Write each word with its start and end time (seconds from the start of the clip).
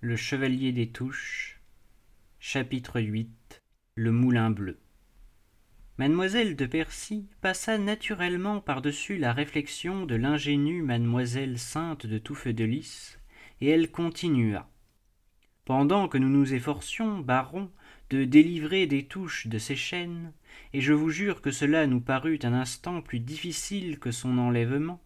Le 0.00 0.14
Chevalier 0.14 0.70
des 0.70 0.90
Touches 0.90 1.60
Chapitre 2.38 3.00
VIII 3.00 3.32
Le 3.96 4.12
Moulin 4.12 4.48
Bleu 4.52 4.78
Mademoiselle 5.98 6.54
de 6.54 6.66
Percy 6.66 7.26
passa 7.40 7.78
naturellement 7.78 8.60
par-dessus 8.60 9.18
la 9.18 9.32
réflexion 9.32 10.06
de 10.06 10.14
l'ingénue 10.14 10.82
mademoiselle 10.82 11.58
Sainte 11.58 12.06
de 12.06 12.18
Touffe 12.18 12.46
de 12.46 12.62
Lys, 12.62 13.18
et 13.60 13.70
elle 13.70 13.90
continua. 13.90 14.70
Pendant 15.64 16.06
que 16.06 16.16
nous 16.16 16.30
nous 16.30 16.54
efforcions, 16.54 17.18
baron, 17.18 17.68
de 18.10 18.22
délivrer 18.22 18.86
des 18.86 19.04
touches 19.04 19.48
de 19.48 19.58
ses 19.58 19.74
chaînes, 19.74 20.32
et 20.74 20.80
je 20.80 20.92
vous 20.92 21.10
jure 21.10 21.42
que 21.42 21.50
cela 21.50 21.88
nous 21.88 22.00
parut 22.00 22.38
un 22.44 22.52
instant 22.52 23.02
plus 23.02 23.18
difficile 23.18 23.98
que 23.98 24.12
son 24.12 24.38
enlèvement, 24.38 25.02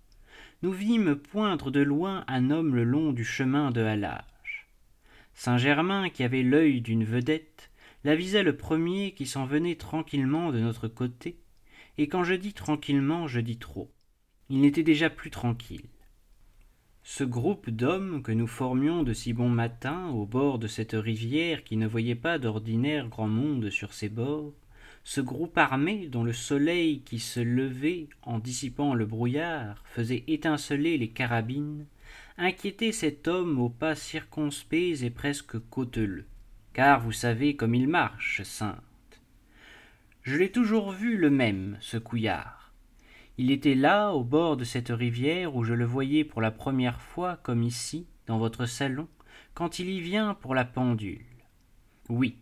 nous 0.62 0.72
vîmes 0.72 1.16
poindre 1.16 1.70
de 1.70 1.80
loin 1.80 2.26
un 2.28 2.50
homme 2.50 2.74
le 2.74 2.84
long 2.84 3.12
du 3.12 3.24
chemin 3.24 3.70
de 3.70 3.80
halage 3.80 4.31
saint-germain 5.34 6.10
qui 6.10 6.22
avait 6.22 6.42
l'œil 6.42 6.80
d'une 6.80 7.04
vedette 7.04 7.70
l'avisa 8.04 8.42
le 8.42 8.56
premier 8.56 9.12
qui 9.12 9.26
s'en 9.26 9.46
venait 9.46 9.76
tranquillement 9.76 10.52
de 10.52 10.60
notre 10.60 10.88
côté 10.88 11.38
et 11.98 12.08
quand 12.08 12.24
je 12.24 12.34
dis 12.34 12.52
tranquillement 12.52 13.28
je 13.28 13.40
dis 13.40 13.58
trop. 13.58 13.90
Il 14.48 14.60
n'était 14.60 14.82
déjà 14.82 15.08
plus 15.08 15.30
tranquille. 15.30 15.88
Ce 17.04 17.24
groupe 17.24 17.70
d'hommes 17.70 18.22
que 18.22 18.32
nous 18.32 18.46
formions 18.46 19.02
de 19.02 19.12
si 19.12 19.32
bon 19.32 19.48
matin 19.48 20.08
au 20.10 20.24
bord 20.26 20.58
de 20.58 20.68
cette 20.68 20.92
rivière 20.92 21.64
qui 21.64 21.76
ne 21.76 21.86
voyait 21.86 22.14
pas 22.14 22.38
d'ordinaire 22.38 23.08
grand 23.08 23.28
monde 23.28 23.70
sur 23.70 23.92
ses 23.92 24.08
bords 24.08 24.54
ce 25.04 25.20
groupe 25.20 25.58
armé 25.58 26.06
dont 26.06 26.22
le 26.22 26.32
soleil 26.32 27.00
qui 27.00 27.18
se 27.18 27.40
levait 27.40 28.08
en 28.22 28.38
dissipant 28.38 28.94
le 28.94 29.04
brouillard 29.04 29.82
faisait 29.86 30.22
étinceler 30.28 30.96
les 30.96 31.08
carabines 31.08 31.86
inquiétait 32.38 32.92
cet 32.92 33.28
homme 33.28 33.58
aux 33.58 33.70
pas 33.70 33.94
circonspects 33.94 35.02
et 35.02 35.10
presque 35.10 35.58
cauteleux 35.68 36.26
car 36.72 37.00
vous 37.00 37.12
savez 37.12 37.56
comme 37.56 37.74
il 37.74 37.88
marche 37.88 38.42
sainte. 38.42 38.78
Je 40.22 40.36
l'ai 40.36 40.50
toujours 40.50 40.92
vu 40.92 41.16
le 41.16 41.30
même 41.30 41.76
ce 41.80 41.96
couillard. 41.96 42.72
Il 43.38 43.50
était 43.50 43.74
là 43.74 44.12
au 44.12 44.24
bord 44.24 44.56
de 44.56 44.64
cette 44.64 44.90
rivière 44.90 45.56
où 45.56 45.64
je 45.64 45.74
le 45.74 45.84
voyais 45.84 46.24
pour 46.24 46.40
la 46.40 46.50
première 46.50 47.00
fois 47.00 47.38
comme 47.42 47.62
ici 47.62 48.06
dans 48.26 48.38
votre 48.38 48.66
salon 48.66 49.08
quand 49.54 49.78
il 49.78 49.88
y 49.88 50.00
vient 50.00 50.34
pour 50.34 50.54
la 50.54 50.64
pendule. 50.64 51.24
Oui 52.08 52.36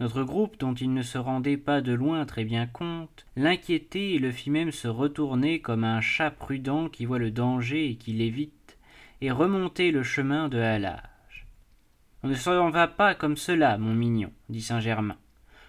notre 0.00 0.22
groupe 0.22 0.60
dont 0.60 0.74
il 0.74 0.94
ne 0.94 1.02
se 1.02 1.18
rendait 1.18 1.56
pas 1.56 1.80
de 1.80 1.92
loin 1.92 2.24
très 2.24 2.44
bien 2.44 2.68
compte 2.68 3.26
l'inquiétait 3.34 4.12
et 4.12 4.20
le 4.20 4.30
fit 4.30 4.48
même 4.48 4.70
se 4.70 4.86
retourner 4.86 5.60
comme 5.60 5.82
un 5.82 6.00
chat 6.00 6.30
prudent 6.30 6.88
qui 6.88 7.04
voit 7.04 7.18
le 7.18 7.32
danger 7.32 7.90
et 7.90 7.96
qui 7.96 8.12
l'évite 8.12 8.54
et 9.20 9.30
remonter 9.30 9.90
le 9.90 10.02
chemin 10.02 10.48
de 10.48 10.58
halage. 10.58 11.46
On 12.22 12.28
ne 12.28 12.34
s'en 12.34 12.70
va 12.70 12.88
pas 12.88 13.14
comme 13.14 13.36
cela 13.36 13.78
mon 13.78 13.94
mignon 13.94 14.32
dit 14.48 14.62
saint 14.62 14.80
germain 14.80 15.16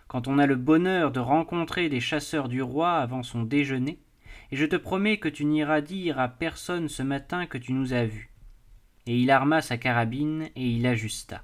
quand 0.09 0.27
on 0.27 0.39
a 0.39 0.47
le 0.47 0.55
bonheur 0.55 1.11
de 1.11 1.19
rencontrer 1.19 1.87
des 1.87 1.99
chasseurs 1.99 2.49
du 2.49 2.63
roi 2.63 2.93
avant 2.93 3.21
son 3.21 3.43
déjeuner 3.43 3.99
et 4.51 4.57
je 4.57 4.65
te 4.65 4.75
promets 4.75 5.17
que 5.17 5.29
tu 5.29 5.45
n'iras 5.45 5.81
dire 5.81 6.19
à 6.19 6.27
personne 6.27 6.89
ce 6.89 7.03
matin 7.03 7.45
que 7.45 7.59
tu 7.59 7.73
nous 7.73 7.93
as 7.93 8.05
vus. 8.05 8.31
Et 9.05 9.17
il 9.19 9.29
arma 9.29 9.61
sa 9.61 9.77
carabine 9.77 10.49
et 10.55 10.67
il 10.67 10.87
ajusta. 10.87 11.43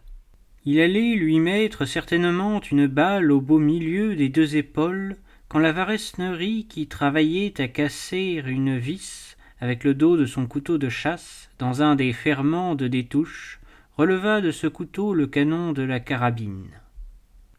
Il 0.66 0.82
allait 0.82 1.14
lui 1.14 1.40
mettre 1.40 1.86
certainement 1.86 2.60
une 2.60 2.88
balle 2.88 3.32
au 3.32 3.40
beau 3.40 3.60
milieu 3.60 4.16
des 4.16 4.30
deux 4.30 4.56
épaules 4.56 5.16
quand 5.48 5.60
la 5.60 5.72
varesnerie 5.72 6.66
qui 6.68 6.88
travaillait 6.88 7.62
à 7.62 7.68
casser 7.68 8.42
une 8.48 8.76
vis 8.76 9.35
avec 9.60 9.84
le 9.84 9.94
dos 9.94 10.18
de 10.18 10.26
son 10.26 10.48
couteau 10.48 10.78
de 10.78 10.90
chasse 10.90 11.50
dans 11.60 11.82
un 11.82 11.96
des 11.96 12.14
ferrements 12.14 12.76
de 12.76 12.88
des 12.88 13.06
touches 13.06 13.60
releva 13.98 14.42
de 14.42 14.52
ce 14.52 14.68
couteau 14.68 15.14
le 15.14 15.28
canon 15.28 15.72
de 15.72 15.84
la 15.84 16.00
carabine. 16.00 16.70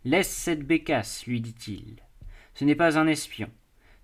Laisse 0.05 0.30
cette 0.30 0.66
bécasse 0.66 1.27
lui 1.27 1.41
dit-il. 1.41 1.97
Ce 2.55 2.64
n'est 2.64 2.75
pas 2.75 2.98
un 2.98 3.06
espion. 3.06 3.50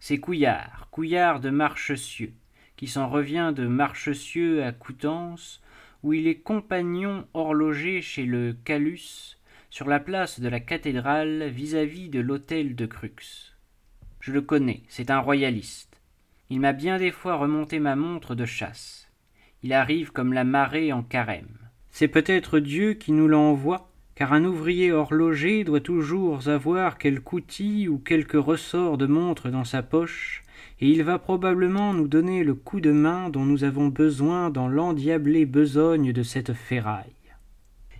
C'est 0.00 0.18
couillard 0.18 0.88
couillard 0.90 1.40
de 1.40 1.50
marchecieux 1.50 2.34
qui 2.76 2.86
s'en 2.86 3.08
revient 3.08 3.52
de 3.54 3.66
marchecieux 3.66 4.62
à 4.64 4.72
coutances 4.72 5.62
où 6.02 6.12
il 6.12 6.26
est 6.26 6.40
compagnon 6.40 7.26
horloger 7.32 8.02
chez 8.02 8.24
le 8.24 8.54
calus 8.64 9.38
sur 9.70 9.88
la 9.88 10.00
place 10.00 10.40
de 10.40 10.48
la 10.48 10.60
cathédrale 10.60 11.48
vis-à-vis 11.48 12.08
de 12.08 12.20
l'hôtel 12.20 12.74
de 12.74 12.86
crux. 12.86 13.54
Je 14.20 14.32
le 14.32 14.42
connais 14.42 14.82
c'est 14.88 15.10
un 15.10 15.20
royaliste 15.20 15.91
il 16.52 16.60
m'a 16.60 16.74
bien 16.74 16.98
des 16.98 17.12
fois 17.12 17.36
remonté 17.36 17.78
ma 17.78 17.96
montre 17.96 18.34
de 18.34 18.44
chasse. 18.44 19.08
Il 19.62 19.72
arrive 19.72 20.12
comme 20.12 20.34
la 20.34 20.44
marée 20.44 20.92
en 20.92 21.02
carême. 21.02 21.56
C'est 21.90 22.08
peut-être 22.08 22.58
dieu 22.58 22.92
qui 22.92 23.12
nous 23.12 23.26
l'envoie 23.26 23.88
car 24.14 24.34
un 24.34 24.44
ouvrier 24.44 24.92
horloger 24.92 25.64
doit 25.64 25.80
toujours 25.80 26.48
avoir 26.48 26.98
quelque 26.98 27.32
outil 27.32 27.88
ou 27.88 27.96
quelque 27.96 28.36
ressort 28.36 28.98
de 28.98 29.06
montre 29.06 29.48
dans 29.48 29.64
sa 29.64 29.82
poche 29.82 30.42
et 30.78 30.90
il 30.90 31.02
va 31.04 31.18
probablement 31.18 31.94
nous 31.94 32.06
donner 32.06 32.44
le 32.44 32.52
coup 32.52 32.82
de 32.82 32.92
main 32.92 33.30
dont 33.30 33.46
nous 33.46 33.64
avons 33.64 33.88
besoin 33.88 34.50
dans 34.50 34.68
l'endiablée 34.68 35.46
besogne 35.46 36.12
de 36.12 36.22
cette 36.22 36.52
ferraille. 36.52 37.16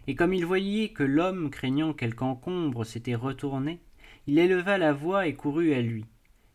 Et 0.09 0.15
comme 0.15 0.35
il 0.35 0.45
voyait 0.45 0.91
que 0.91 1.05
l'homme 1.05 1.49
craignant 1.49 1.95
quelque 1.95 2.23
encombre 2.23 2.85
s'était 2.85 3.15
retourné 3.15 3.81
il 4.27 4.39
éleva 4.39 4.77
la 4.77 4.93
voix 4.93 5.27
et 5.27 5.35
courut 5.35 5.73
à 5.73 5.81
lui 5.81 6.05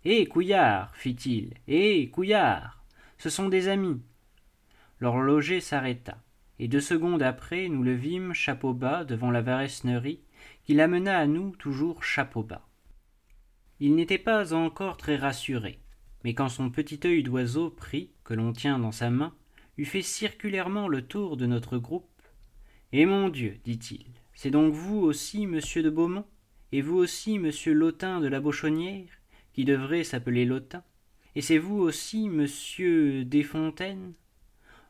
hé 0.09 0.25
couillard 0.25 0.95
fit-il 0.95 1.53
hé 1.68 2.09
couillard 2.09 2.85
ce 3.18 3.29
sont 3.29 3.50
des 3.50 3.68
amis. 3.68 4.00
L'horloger 5.01 5.59
s'arrêta 5.59 6.23
et 6.59 6.69
deux 6.69 6.79
secondes 6.79 7.22
après 7.22 7.68
nous 7.68 7.84
le 7.84 7.94
vîmes 7.94 8.34
chapeau 8.34 8.73
bas 8.73 9.03
devant 9.03 9.31
la 9.31 9.41
varesnerie 9.41 10.22
qui 10.63 10.75
l'amena 10.75 11.17
à 11.17 11.28
nous 11.28 11.53
toujours 11.57 12.06
chapeau 12.06 12.41
bas. 12.41 12.66
Il 13.81 13.96
n'était 13.96 14.17
pas 14.17 14.53
encore 14.53 14.96
très 14.96 15.17
rassuré 15.17 15.78
mais 16.23 16.34
quand 16.34 16.47
son 16.47 16.69
petit 16.69 17.01
œil 17.03 17.22
d'oiseau 17.22 17.69
pris 17.69 18.12
que 18.23 18.34
l'on 18.34 18.53
tient 18.53 18.79
dans 18.79 18.94
sa 18.94 19.09
main 19.09 19.35
eut 19.78 19.84
fait 19.84 20.01
circulairement 20.01 20.88
le 20.88 21.01
tour 21.01 21.35
de 21.35 21.47
notre 21.47 21.78
groupe 21.78 22.22
eh 22.94 23.06
mon 23.06 23.28
dieu 23.28 23.57
dit-il 23.66 24.06
c'est 24.34 24.51
donc 24.51 24.73
vous 24.73 25.00
aussi 25.00 25.47
monsieur 25.47 25.84
de 25.84 25.90
beaumont 25.90 26.25
et 26.72 26.81
vous 26.81 26.96
aussi 26.96 27.40
monsieur 27.40 27.73
lotin 27.73 28.22
de 28.22 28.28
la 28.28 28.40
Bochonnière 28.40 29.16
qui 29.57 29.66
devrait 29.66 30.03
s'appeler 30.03 30.45
Lotin, 30.45 30.84
et 31.34 31.41
c'est 31.41 31.57
vous 31.57 31.79
aussi, 31.79 32.29
monsieur 32.29 33.25
Desfontaines? 33.25 34.13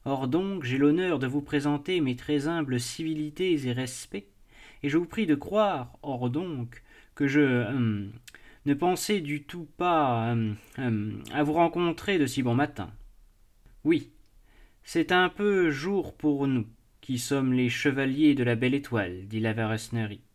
Or 0.03 0.27
donc, 0.27 0.65
j'ai 0.65 0.77
l'honneur 0.77 1.19
de 1.19 1.27
vous 1.27 1.41
présenter 1.41 2.01
mes 2.01 2.17
très 2.17 2.49
humbles 2.49 2.77
civilités 2.77 3.65
et 3.65 3.71
respects, 3.71 4.27
et 4.83 4.89
je 4.89 4.97
vous 4.97 5.05
prie 5.05 5.25
de 5.25 5.35
croire, 5.35 5.97
or 6.03 6.29
donc, 6.29 6.83
que 7.15 7.27
je 7.27 7.65
hum, 7.65 8.11
ne 8.65 8.73
pensais 8.73 9.21
du 9.21 9.43
tout 9.43 9.69
pas 9.77 10.33
hum, 10.33 10.57
hum, 10.77 11.23
à 11.31 11.43
vous 11.43 11.53
rencontrer 11.53 12.19
de 12.19 12.25
si 12.25 12.43
bon 12.43 12.53
matin. 12.53 12.91
Oui, 13.85 14.11
c'est 14.83 15.13
un 15.13 15.29
peu 15.29 15.69
jour 15.69 16.13
pour 16.13 16.45
nous, 16.45 16.67
qui 16.99 17.19
sommes 17.19 17.53
les 17.53 17.69
chevaliers 17.69 18.35
de 18.35 18.43
la 18.43 18.55
belle 18.55 18.73
étoile, 18.73 19.27
dit 19.29 19.39
la 19.39 19.53
Varesnerie, 19.53 20.25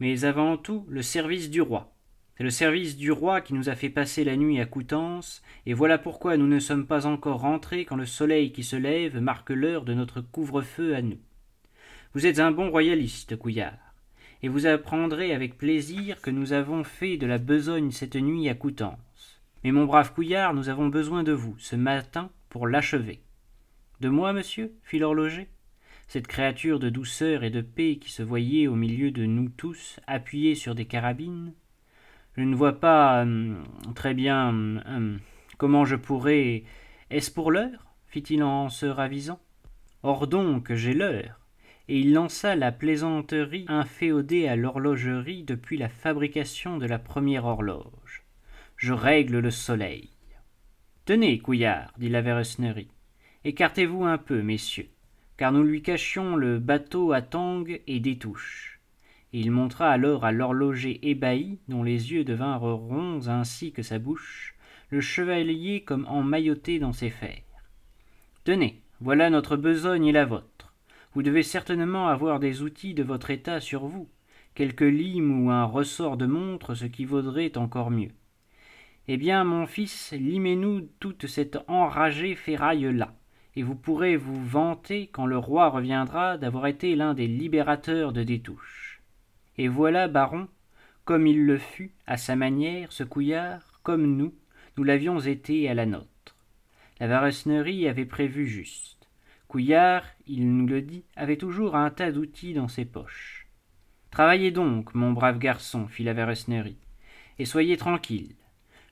mais 0.00 0.24
avant 0.24 0.56
tout 0.56 0.84
le 0.88 1.02
service 1.02 1.48
du 1.48 1.60
roi. 1.60 1.94
C'est 2.38 2.44
le 2.44 2.50
service 2.50 2.96
du 2.96 3.10
roi 3.10 3.40
qui 3.40 3.52
nous 3.52 3.68
a 3.68 3.74
fait 3.74 3.90
passer 3.90 4.22
la 4.22 4.36
nuit 4.36 4.60
à 4.60 4.64
Coutances, 4.64 5.42
et 5.66 5.74
voilà 5.74 5.98
pourquoi 5.98 6.36
nous 6.36 6.46
ne 6.46 6.60
sommes 6.60 6.86
pas 6.86 7.04
encore 7.04 7.40
rentrés 7.40 7.84
quand 7.84 7.96
le 7.96 8.06
soleil 8.06 8.52
qui 8.52 8.62
se 8.62 8.76
lève 8.76 9.18
marque 9.18 9.50
l'heure 9.50 9.84
de 9.84 9.92
notre 9.92 10.20
couvre-feu 10.20 10.94
à 10.94 11.02
nous. 11.02 11.18
Vous 12.14 12.26
êtes 12.26 12.38
un 12.38 12.52
bon 12.52 12.70
royaliste, 12.70 13.34
Couillard, 13.34 13.96
et 14.40 14.46
vous 14.46 14.66
apprendrez 14.66 15.34
avec 15.34 15.58
plaisir 15.58 16.20
que 16.20 16.30
nous 16.30 16.52
avons 16.52 16.84
fait 16.84 17.16
de 17.16 17.26
la 17.26 17.38
besogne 17.38 17.90
cette 17.90 18.14
nuit 18.14 18.48
à 18.48 18.54
Coutances. 18.54 19.42
Mais 19.64 19.72
mon 19.72 19.86
brave 19.86 20.14
Couillard, 20.14 20.54
nous 20.54 20.68
avons 20.68 20.86
besoin 20.86 21.24
de 21.24 21.32
vous, 21.32 21.56
ce 21.58 21.74
matin, 21.74 22.30
pour 22.50 22.68
l'achever. 22.68 23.20
De 23.98 24.08
moi, 24.08 24.32
monsieur 24.32 24.70
fit 24.84 25.00
l'horloger 25.00 25.48
cette 26.06 26.28
créature 26.28 26.78
de 26.78 26.88
douceur 26.88 27.42
et 27.42 27.50
de 27.50 27.60
paix 27.62 27.98
qui 28.00 28.10
se 28.10 28.22
voyait 28.22 28.68
au 28.68 28.76
milieu 28.76 29.10
de 29.10 29.26
nous 29.26 29.48
tous, 29.48 29.98
appuyée 30.06 30.54
sur 30.54 30.74
des 30.74 30.86
carabines, 30.86 31.52
je 32.38 32.44
ne 32.44 32.54
vois 32.54 32.78
pas 32.78 33.22
hum, 33.22 33.64
très 33.96 34.14
bien 34.14 34.50
hum, 34.50 34.82
hum, 34.86 35.18
comment 35.56 35.84
je 35.84 35.96
pourrais. 35.96 36.62
Est-ce 37.10 37.32
pour 37.32 37.50
l'heure? 37.50 37.84
fit-il 38.06 38.44
en 38.44 38.68
se 38.68 38.86
ravisant. 38.86 39.40
Or 40.04 40.28
donc, 40.28 40.72
j'ai 40.72 40.94
l'heure. 40.94 41.40
Et 41.88 41.98
il 41.98 42.12
lança 42.12 42.54
la 42.54 42.70
plaisanterie 42.70 43.64
inféodée 43.66 44.46
à 44.46 44.54
l'horlogerie 44.54 45.42
depuis 45.42 45.78
la 45.78 45.88
fabrication 45.88 46.78
de 46.78 46.86
la 46.86 47.00
première 47.00 47.44
horloge. 47.44 48.22
Je 48.76 48.92
règle 48.92 49.40
le 49.40 49.50
soleil. 49.50 50.10
Tenez, 51.06 51.40
couillard, 51.40 51.92
dit 51.98 52.08
la 52.08 52.22
Verresnerie, 52.22 52.92
écartez-vous 53.42 54.04
un 54.04 54.18
peu, 54.18 54.42
messieurs, 54.42 54.90
car 55.36 55.50
nous 55.50 55.64
lui 55.64 55.82
cachions 55.82 56.36
le 56.36 56.60
bateau 56.60 57.10
à 57.10 57.20
tangue 57.20 57.82
et 57.88 57.98
des 57.98 58.16
touches 58.16 58.77
il 59.32 59.50
montra 59.50 59.90
alors 59.90 60.24
à 60.24 60.32
l'horloger 60.32 60.98
ébahi 61.08 61.58
dont 61.68 61.82
les 61.82 62.12
yeux 62.12 62.24
devinrent 62.24 62.60
ronds 62.60 63.28
ainsi 63.28 63.72
que 63.72 63.82
sa 63.82 63.98
bouche 63.98 64.54
le 64.90 65.00
chevalier 65.00 65.82
comme 65.82 66.06
emmailloté 66.06 66.78
dans 66.78 66.92
ses 66.92 67.10
fers 67.10 67.42
tenez 68.44 68.82
voilà 69.00 69.30
notre 69.30 69.56
besogne 69.56 70.06
et 70.06 70.12
la 70.12 70.24
vôtre 70.24 70.58
vous 71.14 71.22
devez 71.22 71.42
certainement 71.42 72.08
avoir 72.08 72.38
des 72.38 72.62
outils 72.62 72.94
de 72.94 73.02
votre 73.02 73.30
état 73.30 73.60
sur 73.60 73.86
vous, 73.86 74.08
quelque 74.54 74.84
lime 74.84 75.44
ou 75.44 75.50
un 75.50 75.64
ressort 75.64 76.16
de 76.16 76.26
montre, 76.26 76.74
ce 76.74 76.84
qui 76.84 77.04
vaudrait 77.04 77.56
encore 77.56 77.90
mieux. 77.90 78.12
Eh 79.08 79.16
bien, 79.16 79.42
mon 79.42 79.66
fils, 79.66 80.12
limez-nous 80.12 80.82
toute 81.00 81.26
cette 81.26 81.58
enragée 81.66 82.34
ferraille-là, 82.34 83.14
et 83.56 83.62
vous 83.62 83.74
pourrez 83.74 84.16
vous 84.16 84.44
vanter, 84.44 85.08
quand 85.08 85.26
le 85.26 85.38
roi 85.38 85.70
reviendra, 85.70 86.36
d'avoir 86.36 86.66
été 86.66 86.94
l'un 86.94 87.14
des 87.14 87.26
libérateurs 87.26 88.12
de 88.12 88.22
Détouche. 88.22 88.97
Et 89.58 89.66
voilà, 89.68 90.06
baron, 90.08 90.48
comme 91.04 91.26
il 91.26 91.44
le 91.44 91.58
fut, 91.58 91.92
à 92.06 92.16
sa 92.16 92.36
manière, 92.36 92.92
ce 92.92 93.02
couillard, 93.02 93.80
comme 93.82 94.16
nous, 94.16 94.32
nous 94.76 94.84
l'avions 94.84 95.18
été 95.18 95.68
à 95.68 95.74
la 95.74 95.84
nôtre. 95.84 96.36
La 97.00 97.08
Varesnerie 97.08 97.88
avait 97.88 98.04
prévu 98.04 98.46
juste. 98.46 99.08
Couillard, 99.48 100.04
il 100.26 100.48
nous 100.48 100.66
le 100.66 100.80
dit, 100.80 101.04
avait 101.16 101.36
toujours 101.36 101.74
un 101.74 101.90
tas 101.90 102.12
d'outils 102.12 102.54
dans 102.54 102.68
ses 102.68 102.84
poches. 102.84 103.48
Travaillez 104.10 104.50
donc, 104.50 104.94
mon 104.94 105.12
brave 105.12 105.38
garçon, 105.38 105.88
fit 105.88 106.04
la 106.04 106.14
Varesnerie, 106.14 106.78
et 107.38 107.44
soyez 107.44 107.76
tranquille. 107.76 108.36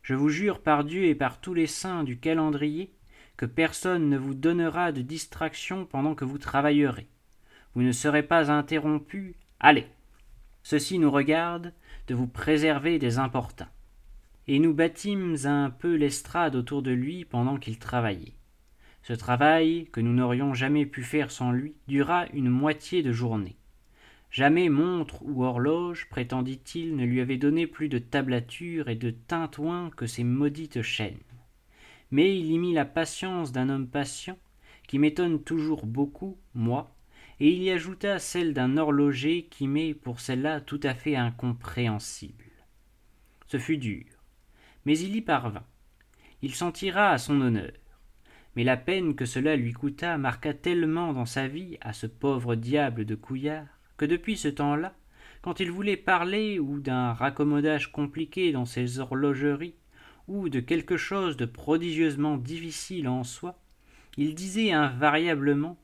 Je 0.03 0.15
vous 0.15 0.29
jure 0.29 0.61
par 0.63 0.85
Dieu 0.85 1.05
et 1.05 1.15
par 1.15 1.41
tous 1.41 1.55
les 1.55 1.67
saints 1.67 2.05
du 2.05 2.19
calendrier 2.19 2.93
que 3.37 3.47
personne 3.47 4.09
ne 4.09 4.17
vous 4.17 4.35
donnera 4.35 4.93
de 4.93 5.03
distraction 5.03 5.85
pendant 5.85 6.15
que 6.15 6.25
vous 6.25 6.39
travaillerez. 6.39 7.07
Vous 7.75 7.83
ne 7.83 7.93
serez 7.93 8.23
pas 8.23 8.51
interrompu. 8.51 9.37
Allez. 9.61 9.87
Ceci 10.69 10.99
nous 10.99 11.13
regarde 11.13 11.73
de 12.09 12.17
vous 12.17 12.27
préserver 12.27 12.99
des 12.99 13.19
importuns. 13.19 13.69
Et 14.49 14.59
nous 14.59 14.75
bâtîmes 14.75 15.37
un 15.45 15.71
peu 15.71 15.95
l'estrade 15.95 16.57
autour 16.57 16.83
de 16.83 16.91
lui 16.91 17.25
pendant 17.25 17.57
qu'il 17.57 17.79
travaillait. 17.79 18.35
Ce 19.05 19.13
travail, 19.13 19.87
que 19.93 20.01
nous 20.01 20.13
n'aurions 20.13 20.55
jamais 20.55 20.85
pu 20.85 21.05
faire 21.05 21.31
sans 21.31 21.53
lui, 21.53 21.77
dura 21.87 22.27
une 22.33 22.51
moitié 22.51 23.05
de 23.05 23.13
journée. 23.13 23.55
Jamais 24.33 24.69
montre 24.69 25.23
ou 25.23 25.45
horloge, 25.45 26.09
prétendit-il, 26.11 26.97
ne 26.97 27.05
lui 27.05 27.21
avait 27.21 27.37
donné 27.37 27.69
plus 27.69 27.89
de 27.89 27.99
tablature 27.99 28.89
et 28.89 28.97
de 28.97 29.11
tintouin 29.11 29.91
que 29.91 30.07
ces 30.09 30.25
maudites 30.25 30.83
chaînes. 30.83 31.23
Mais 32.11 32.37
il 32.37 32.47
y 32.47 32.59
mit 32.59 32.75
la 32.75 32.87
patience 32.87 33.53
d'un 33.53 33.69
homme 33.69 33.87
patient, 33.87 34.37
qui 34.89 34.99
m'étonne 34.99 35.41
toujours 35.41 35.87
beaucoup, 35.87 36.37
moi, 36.57 36.91
et 37.41 37.51
il 37.51 37.63
y 37.63 37.71
ajouta 37.71 38.19
celle 38.19 38.55
d'un 38.55 38.77
horloger 38.77 39.47
qui 39.51 39.69
m'est 39.69 39.95
pour 39.95 40.21
celle-là 40.21 40.61
tout 40.61 40.81
à 40.83 40.95
fait 40.95 41.17
incompréhensible. 41.17 42.45
Ce 43.47 43.59
fut 43.59 43.79
dur, 43.79 44.05
mais 44.85 44.99
il 44.99 45.15
y 45.15 45.21
parvint. 45.21 45.67
Il 46.43 46.55
s'en 46.55 46.73
tira 46.73 47.11
à 47.11 47.19
son 47.19 47.41
honneur. 47.41 47.73
Mais 48.55 48.65
la 48.65 48.77
peine 48.77 49.15
que 49.15 49.27
cela 49.27 49.55
lui 49.55 49.73
coûta 49.73 50.17
marqua 50.17 50.55
tellement 50.55 51.13
dans 51.13 51.27
sa 51.27 51.47
vie 51.47 51.77
à 51.83 51.93
ce 51.93 52.07
pauvre 52.07 52.55
diable 52.55 53.05
de 53.05 53.15
couillard 53.15 53.67
que 53.99 54.07
depuis 54.07 54.37
ce 54.37 54.49
temps-là, 54.49 54.95
quand 55.43 55.61
il 55.61 55.71
voulait 55.71 55.97
parler 55.97 56.59
ou 56.59 56.81
d'un 56.81 57.13
raccommodage 57.13 57.93
compliqué 57.93 58.53
dans 58.53 58.65
ses 58.65 58.99
horlogeries, 58.99 59.75
ou 60.29 60.49
de 60.49 60.61
quelque 60.61 60.97
chose 60.97 61.37
de 61.37 61.45
prodigieusement 61.45 62.37
difficile 62.37 63.09
en 63.09 63.23
soi, 63.23 63.59
il 64.17 64.35
disait 64.35 64.73
invariablement 64.73 65.79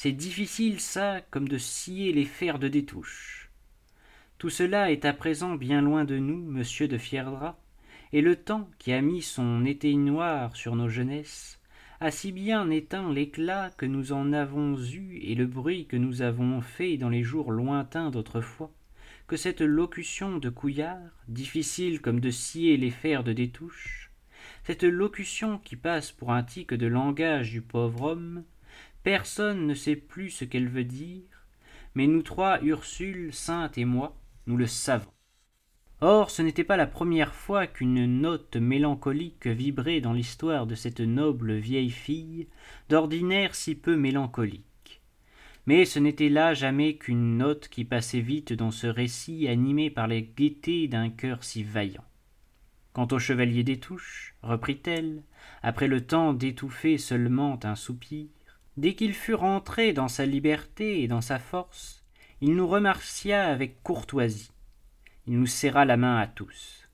C'est 0.00 0.12
difficile 0.12 0.78
ça, 0.78 1.22
comme 1.32 1.48
de 1.48 1.58
scier 1.58 2.12
les 2.12 2.24
fers 2.24 2.60
de 2.60 2.68
détouche. 2.68 3.50
Tout 4.38 4.48
cela 4.48 4.92
est 4.92 5.04
à 5.04 5.12
présent 5.12 5.56
bien 5.56 5.82
loin 5.82 6.04
de 6.04 6.18
nous, 6.18 6.40
monsieur 6.40 6.86
de 6.86 6.96
Fierdra, 6.96 7.58
et 8.12 8.20
le 8.20 8.36
temps 8.36 8.70
qui 8.78 8.92
a 8.92 9.00
mis 9.00 9.22
son 9.22 9.64
éteignoir 9.64 10.54
sur 10.54 10.76
nos 10.76 10.88
jeunesses 10.88 11.60
a 11.98 12.12
si 12.12 12.30
bien 12.30 12.70
éteint 12.70 13.12
l'éclat 13.12 13.72
que 13.76 13.86
nous 13.86 14.12
en 14.12 14.32
avons 14.32 14.80
eu 14.80 15.18
et 15.20 15.34
le 15.34 15.46
bruit 15.46 15.86
que 15.86 15.96
nous 15.96 16.22
avons 16.22 16.60
fait 16.60 16.96
dans 16.96 17.08
les 17.08 17.24
jours 17.24 17.50
lointains 17.50 18.12
d'autrefois, 18.12 18.70
que 19.26 19.36
cette 19.36 19.62
locution 19.62 20.38
de 20.38 20.48
couillard, 20.48 21.10
difficile 21.26 22.00
comme 22.00 22.20
de 22.20 22.30
scier 22.30 22.76
les 22.76 22.92
fers 22.92 23.24
de 23.24 23.32
détouche, 23.32 24.12
cette 24.62 24.84
locution 24.84 25.58
qui 25.58 25.74
passe 25.74 26.12
pour 26.12 26.30
un 26.30 26.44
tic 26.44 26.72
de 26.72 26.86
langage 26.86 27.50
du 27.50 27.62
pauvre 27.62 28.12
homme, 28.12 28.44
personne 29.08 29.66
ne 29.66 29.72
sait 29.72 29.96
plus 29.96 30.28
ce 30.28 30.44
qu'elle 30.44 30.68
veut 30.68 30.84
dire, 30.84 31.46
mais 31.94 32.06
nous 32.06 32.20
trois, 32.20 32.62
Ursule, 32.62 33.32
Sainte 33.32 33.78
et 33.78 33.86
moi, 33.86 34.14
nous 34.46 34.58
le 34.58 34.66
savons. 34.66 35.10
Or 36.02 36.30
ce 36.30 36.42
n'était 36.42 36.62
pas 36.62 36.76
la 36.76 36.86
première 36.86 37.32
fois 37.32 37.66
qu'une 37.66 38.20
note 38.20 38.56
mélancolique 38.56 39.46
vibrait 39.46 40.02
dans 40.02 40.12
l'histoire 40.12 40.66
de 40.66 40.74
cette 40.74 41.00
noble 41.00 41.54
vieille 41.54 41.88
fille, 41.88 42.48
d'ordinaire 42.90 43.54
si 43.54 43.74
peu 43.74 43.96
mélancolique. 43.96 45.00
Mais 45.64 45.86
ce 45.86 45.98
n'était 45.98 46.28
là 46.28 46.52
jamais 46.52 46.96
qu'une 46.96 47.38
note 47.38 47.68
qui 47.68 47.86
passait 47.86 48.20
vite 48.20 48.52
dans 48.52 48.70
ce 48.70 48.88
récit 48.88 49.48
animé 49.48 49.88
par 49.88 50.06
les 50.06 50.22
gaietés 50.36 50.86
d'un 50.86 51.08
cœur 51.08 51.44
si 51.44 51.62
vaillant. 51.62 52.04
Quant 52.92 53.08
au 53.10 53.18
chevalier 53.18 53.64
des 53.64 53.80
touches, 53.80 54.34
reprit-elle, 54.42 55.22
après 55.62 55.88
le 55.88 56.04
temps 56.04 56.34
d'étouffer 56.34 56.98
seulement 56.98 57.58
un 57.64 57.74
soupir, 57.74 58.26
dès 58.80 58.94
qu'il 58.94 59.14
fut 59.14 59.34
rentré 59.34 59.92
dans 59.92 60.08
sa 60.08 60.26
liberté 60.26 61.02
et 61.02 61.08
dans 61.08 61.20
sa 61.20 61.38
force, 61.38 62.04
il 62.40 62.54
nous 62.54 62.66
remercia 62.66 63.46
avec 63.46 63.82
courtoisie 63.82 64.50
il 65.28 65.38
nous 65.38 65.46
serra 65.46 65.84
la 65.84 65.98
main 65.98 66.16
à 66.16 66.26
tous. 66.26 66.88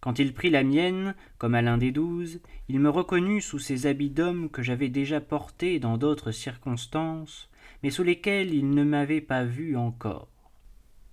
Quand 0.00 0.18
il 0.18 0.34
prit 0.34 0.50
la 0.50 0.62
mienne, 0.62 1.14
comme 1.38 1.54
à 1.54 1.62
l'un 1.62 1.78
des 1.78 1.90
douze, 1.90 2.40
il 2.68 2.78
me 2.78 2.90
reconnut 2.90 3.40
sous 3.40 3.58
ces 3.58 3.86
habits 3.86 4.10
d'homme 4.10 4.50
que 4.50 4.62
j'avais 4.62 4.90
déjà 4.90 5.22
portés 5.22 5.80
dans 5.80 5.96
d'autres 5.96 6.32
circonstances, 6.32 7.48
mais 7.82 7.90
sous 7.90 8.02
lesquels 8.02 8.52
il 8.52 8.68
ne 8.70 8.84
m'avait 8.84 9.22
pas 9.22 9.42
vu 9.42 9.74
encore. 9.74 10.28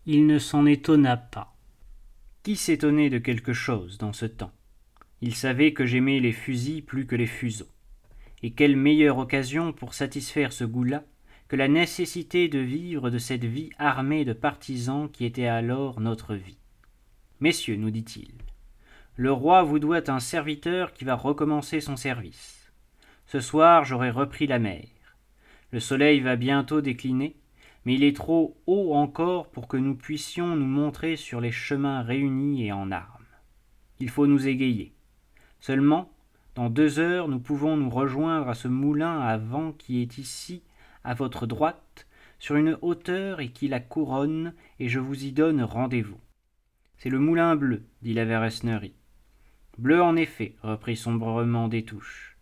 Il 0.05 0.27
ne 0.27 0.37
s'en 0.37 0.65
étonna 0.65 1.15
pas. 1.15 1.55
Qui 2.43 2.57
s'étonnait 2.57 3.09
de 3.09 3.19
quelque 3.19 3.53
chose 3.53 3.97
dans 3.97 4.13
ce 4.13 4.25
temps? 4.25 4.51
Il 5.21 5.35
savait 5.35 5.71
que 5.71 5.85
j'aimais 5.85 6.19
les 6.19 6.33
fusils 6.33 6.83
plus 6.83 7.07
que 7.07 7.15
les 7.15 7.25
fuseaux. 7.25 7.72
Et 8.43 8.51
quelle 8.51 8.75
meilleure 8.75 9.17
occasion 9.17 9.73
pour 9.73 9.93
satisfaire 9.93 10.53
ce 10.53 10.65
goût-là 10.65 11.03
que 11.47 11.55
la 11.55 11.67
nécessité 11.67 12.49
de 12.49 12.59
vivre 12.59 13.09
de 13.09 13.17
cette 13.17 13.45
vie 13.45 13.69
armée 13.77 14.25
de 14.25 14.33
partisans 14.33 15.09
qui 15.09 15.25
était 15.25 15.47
alors 15.47 15.99
notre 15.99 16.35
vie. 16.35 16.57
Messieurs, 17.39 17.75
nous 17.75 17.91
dit-il, 17.91 18.33
le 19.15 19.31
roi 19.31 19.63
vous 19.63 19.79
doit 19.79 20.09
un 20.09 20.19
serviteur 20.19 20.93
qui 20.93 21.05
va 21.05 21.15
recommencer 21.15 21.79
son 21.79 21.95
service. 21.95 22.71
Ce 23.27 23.39
soir 23.39 23.85
j'aurai 23.85 24.09
repris 24.09 24.47
la 24.47 24.59
mer. 24.59 24.87
Le 25.71 25.79
soleil 25.79 26.19
va 26.19 26.35
bientôt 26.35 26.81
décliner, 26.81 27.35
mais 27.85 27.95
il 27.95 28.03
est 28.03 28.15
trop 28.15 28.57
haut 28.65 28.93
encore 28.93 29.49
pour 29.51 29.67
que 29.67 29.77
nous 29.77 29.95
puissions 29.95 30.55
nous 30.55 30.65
montrer 30.65 31.15
sur 31.15 31.41
les 31.41 31.51
chemins 31.51 32.01
réunis 32.01 32.65
et 32.65 32.71
en 32.71 32.91
armes. 32.91 33.25
Il 33.99 34.09
faut 34.09 34.27
nous 34.27 34.47
égayer. 34.47 34.93
Seulement, 35.59 36.12
dans 36.55 36.69
deux 36.69 36.99
heures, 36.99 37.27
nous 37.27 37.39
pouvons 37.39 37.77
nous 37.77 37.89
rejoindre 37.89 38.47
à 38.47 38.53
ce 38.53 38.67
moulin 38.67 39.19
à 39.19 39.37
vent 39.37 39.71
qui 39.71 40.01
est 40.01 40.17
ici 40.19 40.61
à 41.03 41.15
votre 41.15 41.47
droite, 41.47 42.07
sur 42.37 42.55
une 42.55 42.77
hauteur 42.81 43.39
et 43.39 43.49
qui 43.49 43.67
la 43.67 43.79
couronne, 43.79 44.53
et 44.79 44.87
je 44.87 44.99
vous 44.99 45.25
y 45.25 45.31
donne 45.31 45.63
rendez-vous. 45.63 46.19
C'est 46.97 47.09
le 47.09 47.19
moulin 47.19 47.55
bleu, 47.55 47.83
dit 48.01 48.13
la 48.13 48.25
Verresnerie. 48.25 48.93
Bleu 49.77 50.01
en 50.01 50.15
effet, 50.15 50.55
reprit 50.61 50.95
sombrement 50.95 51.67
Détouche. 51.67 52.37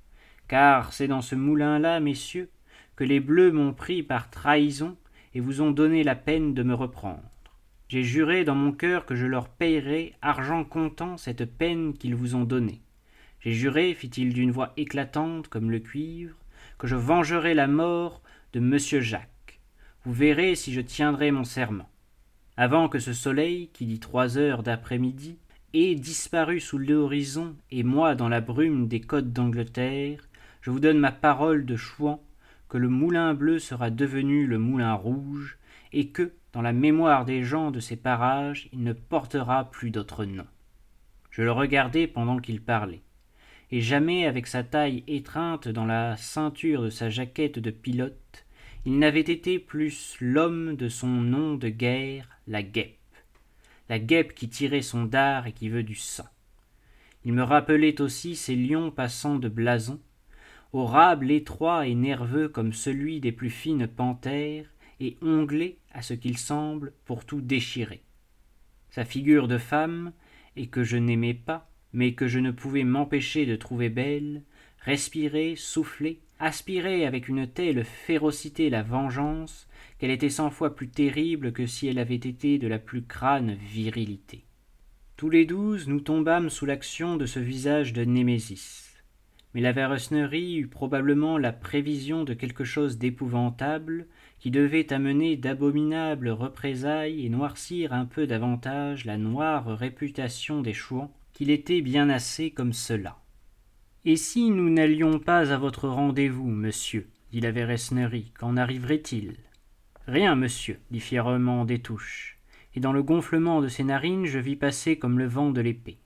Car 0.48 0.92
c'est 0.92 1.08
dans 1.08 1.22
ce 1.22 1.36
moulin-là, 1.36 2.00
messieurs, 2.02 2.50
que 2.98 3.06
les 3.06 3.22
bleus 3.22 3.52
m'ont 3.52 3.74
pris 3.74 4.04
par 4.04 4.30
trahison 4.30 4.98
et 5.34 5.40
vous 5.40 5.62
ont 5.62 5.72
donné 5.72 6.04
la 6.04 6.16
peine 6.16 6.54
de 6.54 6.64
me 6.64 6.74
reprendre. 6.74 7.24
J'ai 7.88 8.04
juré 8.04 8.44
dans 8.44 8.56
mon 8.56 8.74
cœur 8.74 9.06
que 9.06 9.16
je 9.16 9.26
leur 9.26 9.48
payerais 9.48 10.14
argent 10.22 10.66
comptant 10.66 11.18
cette 11.18 11.46
peine 11.46 11.94
qu'ils 11.94 12.16
vous 12.16 12.36
ont 12.36 12.44
donnée. 12.44 12.82
J'ai 13.42 13.54
juré, 13.54 13.96
fit-il 13.96 14.36
d'une 14.36 14.52
voix 14.52 14.72
éclatante 14.78 15.48
comme 15.48 15.72
le 15.72 15.80
cuivre, 15.80 16.36
que 16.78 16.86
je 16.86 16.96
vengerais 16.96 17.56
la 17.56 17.66
mort 17.66 18.22
de 18.54 18.60
monsieur 18.60 19.02
Jacques. 19.02 19.60
Vous 20.06 20.14
verrez 20.14 20.54
si 20.54 20.72
je 20.74 20.82
tiendrai 20.82 21.32
mon 21.32 21.44
serment. 21.44 21.90
Avant 22.56 22.88
que 22.88 23.00
ce 23.00 23.14
soleil, 23.14 23.72
qui 23.74 23.88
dit 23.88 24.00
trois 24.00 24.38
heures 24.38 24.62
d'après-midi, 24.62 25.40
ait 25.74 25.96
disparu 25.96 26.60
sous 26.60 26.78
l'horizon 26.78 27.56
et 27.72 27.82
moi 27.82 28.14
dans 28.14 28.30
la 28.30 28.42
brume 28.42 28.88
des 28.88 29.02
côtes 29.02 29.34
d'Angleterre, 29.34 30.30
je 30.62 30.70
vous 30.70 30.80
donne 30.80 31.00
ma 31.00 31.12
parole 31.12 31.66
de 31.66 31.76
chouan 31.76 32.22
que 32.70 32.78
le 32.78 32.90
moulin 32.90 33.34
bleu 33.34 33.58
sera 33.58 33.90
devenu 33.90 34.46
le 34.46 34.60
moulin 34.60 34.94
rouge, 34.94 35.58
et 35.94 36.10
que, 36.10 36.32
dans 36.54 36.62
la 36.62 36.74
mémoire 36.74 37.26
des 37.26 37.44
gens 37.44 37.72
de 37.72 37.80
ces 37.80 37.96
parages, 37.96 38.70
il 38.72 38.84
ne 38.84 38.94
portera 38.94 39.72
plus 39.72 39.90
d'autre 39.90 40.26
nom. 40.26 40.46
Je 41.32 41.42
le 41.42 41.52
regardai 41.52 42.06
pendant 42.06 42.38
qu'il 42.38 42.62
parlait 42.62 43.02
et 43.72 43.82
jamais 43.82 44.26
avec 44.26 44.48
sa 44.48 44.64
taille 44.64 45.04
étreinte 45.08 45.68
dans 45.68 45.86
la 45.86 46.18
ceinture 46.18 46.84
de 46.84 46.90
sa 46.90 47.10
jaquette 47.10 47.60
de 47.60 47.72
pilote, 47.72 48.46
il 48.86 49.00
n'avait 49.00 49.20
été 49.20 49.60
plus 49.60 50.18
l'homme 50.20 50.76
de 50.76 50.90
son 50.90 51.08
nom 51.08 51.56
de 51.56 51.70
guerre, 51.70 52.28
la 52.48 52.64
guêpe. 52.64 52.98
La 53.90 54.00
guêpe 54.00 54.34
qui 54.34 54.50
tirait 54.50 54.82
son 54.82 55.06
dard 55.06 55.48
et 55.48 55.54
qui 55.54 55.70
veut 55.70 55.84
du 55.84 55.96
sang. 55.96 56.28
Il 57.24 57.34
me 57.34 57.44
rappelait 57.44 58.02
aussi 58.02 58.36
ces 58.36 58.56
lions 58.56 58.92
passant 58.92 59.36
de 59.38 59.48
blason, 59.48 60.00
au 60.74 60.86
râble 60.86 61.32
étroit 61.32 61.88
et 61.88 61.96
nerveux 61.96 62.50
comme 62.50 62.74
celui 62.74 63.20
des 63.20 63.32
plus 63.32 63.50
fines 63.50 63.88
panthères, 63.88 64.66
et 65.00 65.18
onglé 65.22 65.80
à 65.94 66.02
ce 66.02 66.14
qu'il 66.14 66.38
semble 66.38 66.94
pour 67.06 67.26
tout 67.26 67.42
déchirer. 67.42 68.04
Sa 68.92 69.04
figure 69.04 69.48
de 69.48 69.58
femme, 69.58 70.14
et 70.56 70.68
que 70.68 70.84
je 70.84 70.98
n'aimais 70.98 71.34
pas, 71.34 71.71
mais 71.94 72.14
que 72.14 72.28
je 72.28 72.40
ne 72.40 72.52
pouvais 72.52 72.84
m'empêcher 72.84 73.46
de 73.46 73.56
trouver 73.56 73.90
belle, 73.90 74.42
respirait, 74.80 75.56
soufflait, 75.56 76.20
aspirait 76.40 77.06
avec 77.06 77.28
une 77.28 77.48
telle 77.48 77.84
férocité 77.84 78.70
la 78.70 78.82
vengeance 78.82 79.68
qu'elle 80.00 80.12
était 80.12 80.30
cent 80.30 80.50
fois 80.50 80.76
plus 80.76 80.88
terrible 80.88 81.52
que 81.52 81.68
si 81.68 81.88
elle 81.88 82.00
avait 82.00 82.16
été 82.16 82.58
de 82.58 82.68
la 82.68 82.80
plus 82.80 83.04
crâne 83.04 83.56
virilité. 83.72 84.44
Tous 85.18 85.30
les 85.30 85.46
douze 85.46 85.88
nous 85.88 86.00
tombâmes 86.00 86.50
sous 86.50 86.66
l'action 86.66 87.16
de 87.16 87.28
ce 87.28 87.40
visage 87.40 87.94
de 87.94 88.04
Némésis. 88.04 89.04
Mais 89.54 89.62
la 89.62 89.72
Varesnerie 89.72 90.58
eut 90.58 90.68
probablement 90.68 91.38
la 91.38 91.52
prévision 91.52 92.24
de 92.24 92.34
quelque 92.34 92.64
chose 92.64 92.98
d'épouvantable 92.98 94.08
qui 94.40 94.50
devait 94.50 94.92
amener 94.92 95.38
d'abominables 95.38 96.30
représailles 96.30 97.24
et 97.24 97.30
noircir 97.30 97.94
un 97.94 98.06
peu 98.06 98.26
davantage 98.26 99.06
la 99.06 99.18
noire 99.18 99.78
réputation 99.78 100.62
des 100.62 100.74
chouans, 100.74 101.14
était 101.50 101.82
bien 101.82 102.10
assez 102.10 102.52
comme 102.52 102.74
cela. 102.74 103.18
Et 104.06 104.16
si 104.16 104.52
nous 104.52 104.70
n'allions 104.70 105.20
pas 105.20 105.52
à 105.52 105.58
votre 105.58 105.88
rendez-vous, 105.88 106.50
monsieur 106.50 107.08
dit 107.32 107.40
la 107.40 107.52
Verresnerie, 107.52 108.32
qu'en 108.38 108.58
arriverait-il? 108.58 109.38
Rien, 110.06 110.36
monsieur, 110.36 110.80
dit 110.92 111.00
fièrement 111.00 111.66
Détouche, 111.66 112.38
et 112.76 112.80
dans 112.80 112.92
le 112.92 113.04
gonflement 113.04 113.62
de 113.62 113.70
ses 113.70 113.84
narines 113.84 114.26
je 114.26 114.40
vis 114.40 114.56
passer 114.56 114.98
comme 114.98 115.18
le 115.18 115.28
vent 115.28 115.52
de 115.52 115.62
l'épée. 115.62 115.98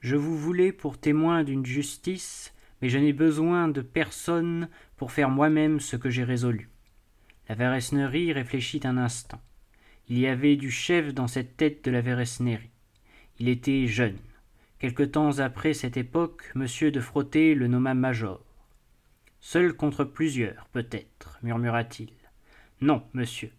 Je 0.00 0.16
vous 0.16 0.36
voulais 0.36 0.72
pour 0.72 0.98
témoin 0.98 1.44
d'une 1.44 1.66
justice, 1.66 2.54
mais 2.80 2.88
je 2.88 2.98
n'ai 2.98 3.12
besoin 3.12 3.68
de 3.68 3.82
personne 3.82 4.68
pour 4.96 5.12
faire 5.12 5.28
moi-même 5.28 5.78
ce 5.78 5.96
que 5.96 6.10
j'ai 6.10 6.24
résolu. 6.24 6.70
La 7.48 7.54
Verresnerie 7.54 8.32
réfléchit 8.32 8.80
un 8.84 8.96
instant. 8.96 9.40
Il 10.08 10.18
y 10.18 10.26
avait 10.26 10.56
du 10.56 10.70
chef 10.70 11.12
dans 11.12 11.28
cette 11.28 11.56
tête 11.56 11.84
de 11.84 11.90
la 11.90 12.00
Verresnerie. 12.00 12.70
Il 13.38 13.48
était 13.48 13.86
jeune. 13.86 14.16
Quelque 14.82 15.04
temps 15.04 15.38
après 15.38 15.74
cette 15.74 15.96
époque, 15.96 16.50
monsieur 16.56 16.90
de 16.90 16.98
Frotté 16.98 17.54
le 17.54 17.68
nomma 17.68 17.94
major. 17.94 18.40
Seul 19.38 19.74
contre 19.74 20.02
plusieurs, 20.02 20.66
peut-être, 20.72 21.38
murmura-t-il. 21.44 22.10
Non, 22.80 23.04
monsieur. 23.14 23.52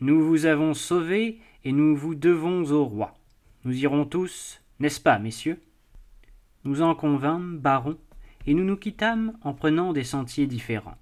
Nous 0.00 0.24
vous 0.24 0.46
avons 0.46 0.72
sauvé 0.72 1.40
et 1.64 1.72
nous 1.72 1.94
vous 1.94 2.14
devons 2.14 2.70
au 2.70 2.86
roi. 2.86 3.18
Nous 3.66 3.76
irons 3.76 4.06
tous, 4.06 4.62
n'est-ce 4.80 4.98
pas, 4.98 5.18
messieurs? 5.18 5.60
Nous 6.64 6.80
en 6.80 6.94
convînmes, 6.94 7.58
baron, 7.58 7.98
et 8.46 8.54
nous 8.54 8.64
nous 8.64 8.78
quittâmes 8.78 9.36
en 9.42 9.52
prenant 9.52 9.92
des 9.92 10.04
sentiers 10.04 10.46
différents. 10.46 10.96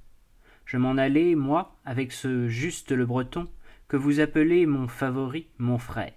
Je 0.64 0.78
m'en 0.78 0.96
allai, 0.96 1.37
moi, 1.37 1.76
avec 1.84 2.11
ce 2.11 2.49
juste 2.49 2.90
le 2.90 3.06
breton, 3.06 3.46
que 3.87 3.96
vous 3.96 4.18
appelez 4.18 4.66
mon 4.66 4.88
favori, 4.88 5.46
mon 5.58 5.78
frère. 5.78 6.12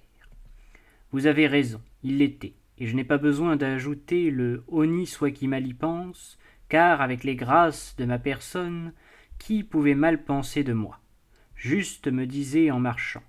Vous 1.12 1.28
avez 1.28 1.46
raison, 1.46 1.84
il 2.02 2.18
l'était 2.18 2.56
et 2.80 2.88
je 2.88 2.96
n'ai 2.96 3.04
pas 3.04 3.18
besoin 3.18 3.56
d'ajouter 3.56 4.30
le 4.30 4.64
honni 4.68 5.06
soit 5.06 5.32
qui 5.32 5.48
mal 5.48 5.66
y 5.66 5.74
pense, 5.74 6.38
car 6.70 7.02
avec 7.02 7.24
les 7.24 7.36
grâces 7.36 7.96
de 7.98 8.06
ma 8.06 8.20
personne, 8.20 8.94
qui 9.40 9.64
pouvait 9.64 9.96
mal 9.96 10.24
penser 10.24 10.64
de 10.64 10.74
moi? 10.74 11.00
Juste 11.56 12.08
me 12.08 12.26
disait 12.26 12.72
en 12.72 12.80
marchant. 12.80 13.24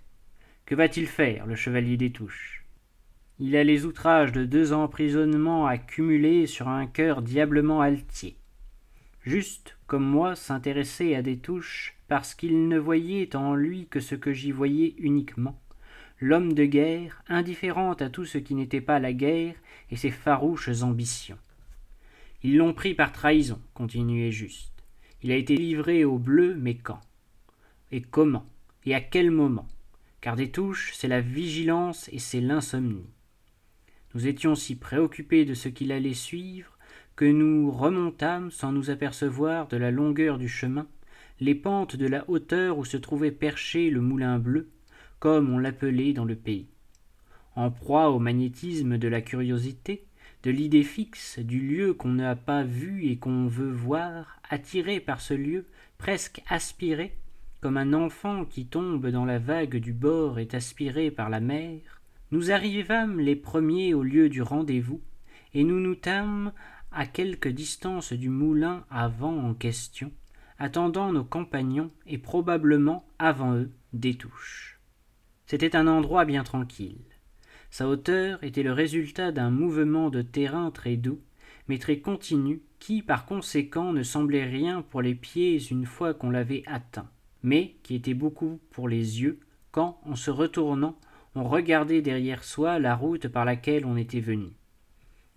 Que 0.66 0.74
va-t-il 0.74 1.06
faire, 1.06 1.46
le 1.46 1.54
chevalier 1.54 1.96
des 1.96 2.12
touches? 2.12 2.64
Il 3.38 3.56
a 3.56 3.64
les 3.64 3.86
outrages 3.86 4.32
de 4.32 4.44
deux 4.44 4.72
emprisonnements 4.72 5.66
accumulés 5.66 6.46
sur 6.46 6.68
un 6.68 6.86
cœur 6.86 7.22
diablement 7.22 7.80
altier. 7.80 8.36
Juste, 9.22 9.78
comme 9.86 10.04
moi, 10.04 10.34
s'intéresser 10.34 11.14
à 11.14 11.22
des 11.22 11.38
touches, 11.38 11.96
parce 12.08 12.34
qu'il 12.34 12.68
ne 12.68 12.78
voyait 12.78 13.36
en 13.36 13.54
lui 13.54 13.86
que 13.86 14.00
ce 14.00 14.14
que 14.14 14.32
j'y 14.32 14.50
voyais 14.50 14.94
uniquement, 14.98 15.60
l'homme 16.20 16.52
de 16.52 16.64
guerre, 16.64 17.22
indifférent 17.28 17.92
à 17.94 18.10
tout 18.10 18.24
ce 18.24 18.38
qui 18.38 18.54
n'était 18.54 18.80
pas 18.80 18.98
la 18.98 19.12
guerre 19.12 19.54
et 19.90 19.96
ses 19.96 20.10
farouches 20.10 20.82
ambitions. 20.82 21.38
Ils 22.42 22.56
l'ont 22.56 22.72
pris 22.72 22.94
par 22.94 23.12
trahison, 23.12 23.60
continuait 23.74 24.30
Juste. 24.30 24.72
Il 25.22 25.32
a 25.32 25.36
été 25.36 25.56
livré 25.56 26.04
au 26.04 26.18
bleu, 26.18 26.54
mais 26.54 26.74
quand? 26.74 27.00
Et 27.90 28.00
comment? 28.00 28.46
Et 28.84 28.94
à 28.94 29.00
quel 29.00 29.30
moment? 29.30 29.66
Car 30.20 30.36
des 30.36 30.50
touches, 30.50 30.92
c'est 30.94 31.08
la 31.08 31.20
vigilance 31.20 32.08
et 32.12 32.18
c'est 32.18 32.40
l'insomnie. 32.40 33.06
Nous 34.14 34.26
étions 34.26 34.54
si 34.54 34.76
préoccupés 34.76 35.44
de 35.44 35.54
ce 35.54 35.68
qu'il 35.68 35.92
allait 35.92 36.14
suivre 36.14 36.78
que 37.16 37.24
nous 37.24 37.70
remontâmes 37.70 38.50
sans 38.50 38.72
nous 38.72 38.90
apercevoir 38.90 39.66
de 39.68 39.76
la 39.76 39.90
longueur 39.90 40.38
du 40.38 40.48
chemin 40.48 40.86
les 41.40 41.54
pentes 41.54 41.96
de 41.96 42.06
la 42.06 42.28
hauteur 42.28 42.78
où 42.78 42.84
se 42.84 42.96
trouvait 42.96 43.32
perché 43.32 43.90
le 43.90 44.00
moulin 44.00 44.38
bleu, 44.38 44.70
comme 45.18 45.50
on 45.50 45.58
l'appelait 45.58 46.12
dans 46.12 46.24
le 46.24 46.36
pays. 46.36 46.68
En 47.56 47.70
proie 47.70 48.10
au 48.10 48.18
magnétisme 48.18 48.98
de 48.98 49.08
la 49.08 49.20
curiosité, 49.20 50.04
de 50.44 50.50
l'idée 50.50 50.84
fixe 50.84 51.38
du 51.40 51.60
lieu 51.60 51.94
qu'on 51.94 52.10
n'a 52.12 52.36
pas 52.36 52.62
vu 52.62 53.06
et 53.06 53.16
qu'on 53.16 53.46
veut 53.46 53.72
voir, 53.72 54.40
attiré 54.48 55.00
par 55.00 55.20
ce 55.20 55.34
lieu, 55.34 55.66
presque 55.98 56.42
aspiré, 56.48 57.14
comme 57.60 57.76
un 57.76 57.92
enfant 57.92 58.44
qui 58.44 58.66
tombe 58.66 59.08
dans 59.08 59.24
la 59.24 59.40
vague 59.40 59.76
du 59.76 59.92
bord 59.92 60.38
est 60.38 60.54
aspiré 60.54 61.10
par 61.10 61.28
la 61.28 61.40
mer, 61.40 61.80
nous 62.30 62.52
arrivâmes 62.52 63.18
les 63.18 63.34
premiers 63.34 63.94
au 63.94 64.04
lieu 64.04 64.28
du 64.28 64.42
rendez-vous, 64.42 65.00
et 65.54 65.64
nous 65.64 65.80
nous 65.80 65.96
tâmes 65.96 66.52
à 66.92 67.06
quelque 67.06 67.48
distance 67.48 68.12
du 68.12 68.28
moulin 68.28 68.84
à 68.90 69.08
vent 69.08 69.36
en 69.36 69.54
question, 69.54 70.12
attendant 70.58 71.12
nos 71.12 71.24
compagnons 71.24 71.90
et 72.06 72.18
probablement 72.18 73.04
avant 73.18 73.54
eux 73.54 73.70
des 73.92 74.14
touches. 74.14 74.77
C'était 75.48 75.76
un 75.76 75.86
endroit 75.86 76.26
bien 76.26 76.44
tranquille. 76.44 77.00
Sa 77.70 77.88
hauteur 77.88 78.44
était 78.44 78.62
le 78.62 78.74
résultat 78.74 79.32
d'un 79.32 79.48
mouvement 79.48 80.10
de 80.10 80.20
terrain 80.20 80.70
très 80.70 80.96
doux, 80.96 81.22
mais 81.68 81.78
très 81.78 82.00
continu, 82.00 82.60
qui 82.78 83.00
par 83.00 83.24
conséquent 83.24 83.94
ne 83.94 84.02
semblait 84.02 84.44
rien 84.44 84.82
pour 84.82 85.00
les 85.00 85.14
pieds 85.14 85.58
une 85.70 85.86
fois 85.86 86.12
qu'on 86.12 86.28
l'avait 86.28 86.64
atteint, 86.66 87.08
mais 87.42 87.76
qui 87.82 87.94
était 87.94 88.12
beaucoup 88.12 88.60
pour 88.70 88.90
les 88.90 89.22
yeux 89.22 89.40
quand, 89.70 89.98
en 90.04 90.16
se 90.16 90.30
retournant, 90.30 90.98
on 91.34 91.44
regardait 91.44 92.02
derrière 92.02 92.44
soi 92.44 92.78
la 92.78 92.94
route 92.94 93.28
par 93.28 93.46
laquelle 93.46 93.86
on 93.86 93.96
était 93.96 94.20
venu. 94.20 94.50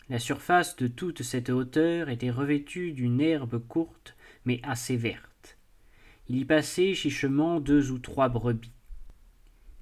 La 0.09 0.19
surface 0.19 0.75
de 0.75 0.87
toute 0.87 1.23
cette 1.23 1.49
hauteur 1.49 2.09
était 2.09 2.31
revêtue 2.31 2.91
d'une 2.91 3.21
herbe 3.21 3.65
courte 3.65 4.17
mais 4.43 4.59
assez 4.63 4.97
verte. 4.97 5.57
Il 6.27 6.37
y 6.37 6.43
passait 6.43 6.95
chichement 6.95 7.61
deux 7.61 7.91
ou 7.91 7.97
trois 7.97 8.27
brebis. 8.27 8.73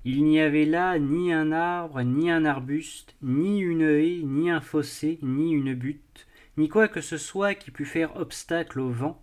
Il 0.05 0.23
n'y 0.23 0.39
avait 0.39 0.65
là 0.65 0.97
ni 0.97 1.33
un 1.33 1.51
arbre, 1.51 2.01
ni 2.03 2.31
un 2.31 2.45
arbuste, 2.45 3.15
ni 3.21 3.59
une 3.59 3.81
haie, 3.81 4.21
ni 4.23 4.49
un 4.49 4.61
fossé, 4.61 5.19
ni 5.21 5.51
une 5.51 5.73
butte, 5.73 6.25
ni 6.57 6.69
quoi 6.69 6.87
que 6.87 7.01
ce 7.01 7.17
soit 7.17 7.53
qui 7.53 7.69
pût 7.69 7.85
faire 7.85 8.15
obstacle 8.15 8.79
au 8.79 8.89
vent, 8.89 9.21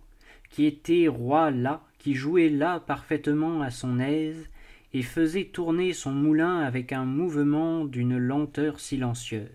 qui 0.51 0.65
était 0.65 1.07
roi 1.07 1.49
là, 1.49 1.83
qui 1.97 2.13
jouait 2.13 2.49
là 2.49 2.79
parfaitement 2.79 3.61
à 3.61 3.71
son 3.71 3.99
aise, 3.99 4.49
et 4.93 5.01
faisait 5.01 5.45
tourner 5.45 5.93
son 5.93 6.11
moulin 6.11 6.59
avec 6.59 6.93
un 6.93 7.05
mouvement 7.05 7.83
d'une 7.83 8.17
lenteur 8.17 8.79
silencieuse. 8.79 9.49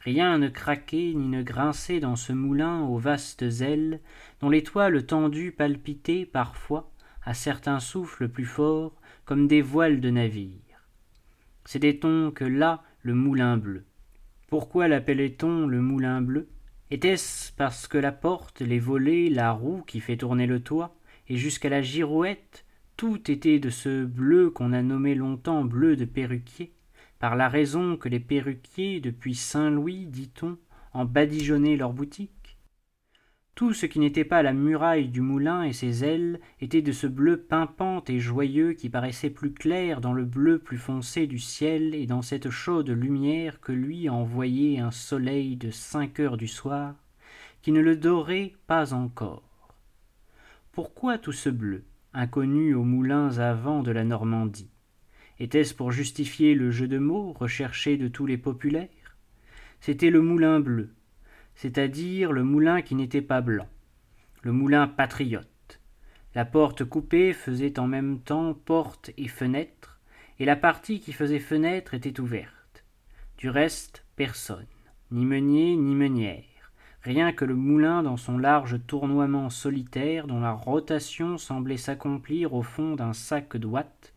Rien 0.00 0.38
ne 0.38 0.48
craquait 0.48 1.12
ni 1.14 1.28
ne 1.28 1.42
grinçait 1.42 2.00
dans 2.00 2.16
ce 2.16 2.32
moulin 2.32 2.80
aux 2.84 2.96
vastes 2.96 3.42
ailes, 3.42 4.00
dont 4.40 4.48
l'étoile 4.48 5.04
tendue 5.04 5.52
palpitait 5.52 6.24
parfois, 6.24 6.90
à 7.26 7.34
certains 7.34 7.80
souffles 7.80 8.28
plus 8.28 8.46
forts, 8.46 8.99
comme 9.30 9.46
des 9.46 9.62
voiles 9.62 10.00
de 10.00 10.10
navire. 10.10 10.88
C'était-on 11.64 12.32
que 12.32 12.42
là 12.42 12.82
le 13.02 13.14
moulin 13.14 13.56
bleu? 13.56 13.84
Pourquoi 14.48 14.88
l'appelait-on 14.88 15.68
le 15.68 15.80
moulin 15.80 16.20
bleu? 16.20 16.48
Était-ce 16.90 17.52
parce 17.52 17.86
que 17.86 17.96
la 17.96 18.10
porte, 18.10 18.60
les 18.60 18.80
volets, 18.80 19.28
la 19.28 19.52
roue 19.52 19.82
qui 19.86 20.00
fait 20.00 20.16
tourner 20.16 20.48
le 20.48 20.58
toit, 20.58 20.96
et 21.28 21.36
jusqu'à 21.36 21.68
la 21.68 21.80
girouette, 21.80 22.64
tout 22.96 23.30
était 23.30 23.60
de 23.60 23.70
ce 23.70 24.04
bleu 24.04 24.50
qu'on 24.50 24.72
a 24.72 24.82
nommé 24.82 25.14
longtemps 25.14 25.64
bleu 25.64 25.94
de 25.94 26.06
perruquier, 26.06 26.72
par 27.20 27.36
la 27.36 27.48
raison 27.48 27.96
que 27.96 28.08
les 28.08 28.18
perruquiers, 28.18 28.98
depuis 28.98 29.36
Saint-Louis, 29.36 30.06
dit-on, 30.06 30.58
en 30.92 31.04
badigeonnaient 31.04 31.76
leurs 31.76 31.92
boutiques? 31.92 32.39
Tout 33.60 33.74
ce 33.74 33.84
qui 33.84 33.98
n'était 33.98 34.24
pas 34.24 34.42
la 34.42 34.54
muraille 34.54 35.08
du 35.08 35.20
moulin 35.20 35.64
et 35.64 35.74
ses 35.74 36.02
ailes 36.02 36.40
était 36.62 36.80
de 36.80 36.92
ce 36.92 37.06
bleu 37.06 37.36
pimpant 37.36 38.02
et 38.08 38.18
joyeux 38.18 38.72
qui 38.72 38.88
paraissait 38.88 39.28
plus 39.28 39.52
clair 39.52 40.00
dans 40.00 40.14
le 40.14 40.24
bleu 40.24 40.58
plus 40.58 40.78
foncé 40.78 41.26
du 41.26 41.38
ciel 41.38 41.94
et 41.94 42.06
dans 42.06 42.22
cette 42.22 42.48
chaude 42.48 42.88
lumière 42.88 43.60
que 43.60 43.72
lui 43.72 44.08
envoyait 44.08 44.78
un 44.78 44.90
soleil 44.90 45.56
de 45.56 45.70
cinq 45.70 46.20
heures 46.20 46.38
du 46.38 46.48
soir, 46.48 46.94
qui 47.60 47.70
ne 47.70 47.82
le 47.82 47.96
dorait 47.96 48.54
pas 48.66 48.94
encore. 48.94 49.74
Pourquoi 50.72 51.18
tout 51.18 51.32
ce 51.32 51.50
bleu, 51.50 51.84
inconnu 52.14 52.72
aux 52.72 52.84
moulins 52.84 53.40
à 53.40 53.52
vent 53.52 53.82
de 53.82 53.90
la 53.90 54.04
Normandie? 54.04 54.70
Était-ce 55.38 55.74
pour 55.74 55.92
justifier 55.92 56.54
le 56.54 56.70
jeu 56.70 56.88
de 56.88 56.96
mots 56.96 57.34
recherché 57.34 57.98
de 57.98 58.08
tous 58.08 58.24
les 58.24 58.38
populaires? 58.38 59.18
C'était 59.82 60.08
le 60.08 60.22
moulin 60.22 60.60
bleu, 60.60 60.94
c'est-à-dire 61.60 62.32
le 62.32 62.42
moulin 62.42 62.80
qui 62.80 62.94
n'était 62.94 63.20
pas 63.20 63.42
blanc. 63.42 63.68
le 64.40 64.50
moulin 64.50 64.88
patriote. 64.88 65.78
La 66.34 66.46
porte 66.46 66.84
coupée 66.84 67.34
faisait 67.34 67.78
en 67.78 67.86
même 67.86 68.20
temps 68.20 68.54
porte 68.54 69.10
et 69.18 69.28
fenêtre, 69.28 70.00
et 70.38 70.46
la 70.46 70.56
partie 70.56 71.00
qui 71.00 71.12
faisait 71.12 71.38
fenêtre 71.38 71.92
était 71.92 72.18
ouverte. 72.18 72.86
Du 73.36 73.50
reste, 73.50 74.06
personne, 74.16 74.64
ni 75.10 75.26
meunier 75.26 75.76
ni 75.76 75.94
meunière, 75.94 76.72
rien 77.02 77.30
que 77.30 77.44
le 77.44 77.56
moulin 77.56 78.02
dans 78.02 78.16
son 78.16 78.38
large 78.38 78.78
tournoiement 78.86 79.50
solitaire 79.50 80.26
dont 80.26 80.40
la 80.40 80.52
rotation 80.52 81.36
semblait 81.36 81.76
s'accomplir 81.76 82.54
au 82.54 82.62
fond 82.62 82.94
d'un 82.94 83.12
sac 83.12 83.58
d'ouate, 83.58 84.14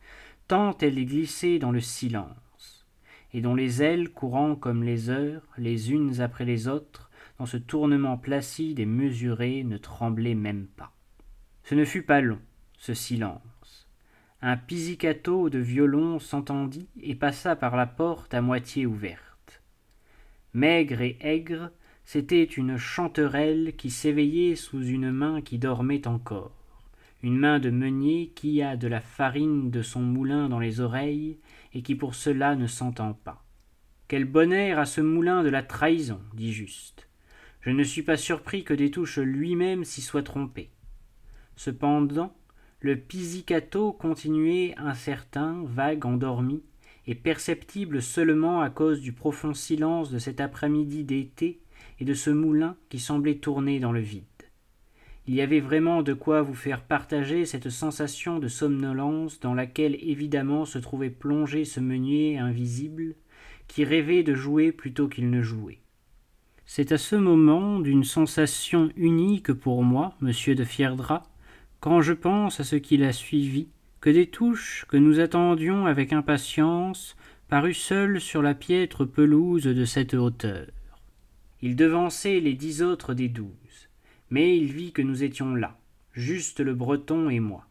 tant 0.48 0.78
elle 0.78 1.06
glissait 1.06 1.60
dans 1.60 1.72
le 1.72 1.82
silence, 1.82 2.86
et 3.34 3.42
dont 3.42 3.54
les 3.54 3.84
ailes 3.84 4.12
courant 4.12 4.56
comme 4.56 4.82
les 4.82 5.10
heures, 5.10 5.44
les 5.58 5.92
unes 5.92 6.22
après 6.22 6.46
les 6.46 6.70
autres, 6.70 7.10
dans 7.40 7.46
ce 7.46 7.58
tournement 7.58 8.18
placide 8.18 8.80
et 8.80 8.86
mesuré, 8.86 9.64
ne 9.64 9.78
tremblaient 9.78 10.36
même 10.36 10.68
pas. 10.68 10.94
Ce 11.64 11.76
ne 11.76 11.86
fut 11.86 12.04
pas 12.04 12.22
long, 12.22 12.40
ce 12.78 12.94
silence. 12.94 13.88
Un 14.42 14.58
pizzicato 14.58 15.50
de 15.50 15.60
violon 15.60 16.20
s'entendit 16.20 16.90
et 17.02 17.16
passa 17.16 17.56
par 17.56 17.78
la 17.78 17.86
porte 17.86 18.34
à 18.34 18.42
moitié 18.42 18.86
ouverte. 18.86 19.62
Maigre 20.54 21.02
et 21.02 21.18
aigre, 21.22 21.72
c'était 22.04 22.44
une 22.44 22.78
chanterelle 22.78 23.74
qui 23.78 23.90
s'éveillait 23.90 24.56
sous 24.56 24.84
une 24.84 25.12
main 25.12 25.42
qui 25.42 25.58
dormait 25.58 26.08
encore, 26.08 26.52
une 27.24 27.38
main 27.38 27.60
de 27.60 27.70
meunier 27.70 28.34
qui 28.36 28.62
a 28.62 28.76
de 28.76 28.88
la 28.88 29.00
farine 29.00 29.72
de 29.72 29.82
son 29.82 30.02
moulin 30.02 30.50
dans 30.50 30.60
les 30.60 30.82
oreilles 30.82 31.40
et 31.74 31.82
qui 31.82 31.96
pour 31.96 32.14
cela 32.14 32.56
ne 32.56 32.68
s'entend 32.68 33.14
pas. 33.14 33.46
Quel 34.10 34.26
bonheur 34.26 34.78
à 34.78 34.86
ce 34.86 35.00
moulin 35.00 35.44
de 35.44 35.50
la 35.50 35.64
trahison, 35.64 36.20
dit 36.34 36.52
Juste. 36.52 37.08
Je 37.64 37.70
ne 37.70 37.84
suis 37.84 38.04
pas 38.04 38.18
surpris 38.18 38.66
que 38.66 38.74
Détouche 38.74 39.20
lui-même 39.20 39.86
s'y 39.86 40.02
soit 40.02 40.24
trompé. 40.24 40.70
Cependant, 41.56 42.36
le 42.82 42.98
pizzicato 42.98 43.94
continuait 43.94 44.76
incertain, 44.78 45.64
vague, 45.66 46.06
endormi, 46.06 46.62
et 47.08 47.16
perceptible 47.16 48.02
seulement 48.02 48.62
à 48.62 48.70
cause 48.70 49.00
du 49.00 49.14
profond 49.14 49.54
silence 49.54 50.12
de 50.12 50.20
cet 50.20 50.42
après-midi 50.42 51.06
d'été 51.06 51.62
et 52.00 52.06
de 52.06 52.14
ce 52.14 52.30
moulin 52.30 52.76
qui 52.90 53.00
semblait 53.00 53.36
tourner 53.36 53.80
dans 53.80 53.94
le 53.94 54.02
vide. 54.02 54.24
Il 55.26 55.34
y 55.34 55.42
avait 55.42 55.62
vraiment 55.62 56.04
de 56.04 56.14
quoi 56.14 56.42
vous 56.42 56.54
faire 56.54 56.84
partager 56.84 57.46
cette 57.46 57.70
sensation 57.70 58.40
de 58.40 58.50
somnolence 58.50 59.40
dans 59.40 59.54
laquelle 59.54 59.96
évidemment 60.02 60.66
se 60.66 60.80
trouvait 60.80 61.10
plongé 61.10 61.64
ce 61.64 61.80
meunier 61.80 62.38
invisible, 62.38 63.16
qui 63.70 63.86
rêvait 63.86 64.24
de 64.24 64.36
jouer 64.36 64.74
plutôt 64.74 65.08
qu'il 65.08 65.30
ne 65.30 65.42
jouait. 65.42 65.80
C'est 66.66 66.92
à 66.92 66.98
ce 66.98 67.16
moment 67.16 67.80
d'une 67.80 68.04
sensation 68.04 68.90
unique 68.96 69.54
pour 69.54 69.84
moi, 69.84 70.16
monsieur 70.22 70.56
de 70.56 70.64
Fierdra, 70.64 71.24
quand 71.80 72.02
je 72.02 72.14
pense 72.14 72.60
à 72.60 72.64
ce 72.64 72.78
qui 72.78 72.98
l'a 72.98 73.14
suivi, 73.14 73.68
que 74.00 74.10
des 74.10 74.28
touches 74.28 74.86
que 74.90 74.98
nous 74.98 75.20
attendions 75.20 75.86
avec 75.86 76.14
impatience 76.14 77.16
parut 77.48 77.74
seules 77.74 78.20
sur 78.20 78.42
la 78.42 78.54
piètre 78.54 79.06
pelouse 79.06 79.64
de 79.64 79.86
cette 79.86 80.14
hauteur. 80.14 80.68
Il 81.62 81.76
devançait 81.76 82.40
les 82.40 82.54
dix 82.54 82.82
autres 82.82 83.14
des 83.14 83.30
douze, 83.30 83.90
mais 84.30 84.58
il 84.58 84.72
vit 84.72 84.92
que 84.92 85.02
nous 85.02 85.24
étions 85.24 85.56
là, 85.56 85.78
juste 86.12 86.60
le 86.60 86.74
breton 86.74 87.30
et 87.30 87.40
moi. 87.40 87.66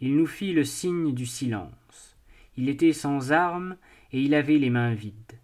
Il 0.00 0.16
nous 0.16 0.26
fit 0.26 0.52
le 0.52 0.64
signe 0.64 1.14
du 1.14 1.26
silence. 1.26 2.16
Il 2.56 2.68
était 2.68 2.92
sans 2.92 3.32
armes 3.32 3.76
et 4.12 4.20
il 4.20 4.34
avait 4.34 4.58
les 4.58 4.70
mains 4.70 4.94
vides. 4.94 5.39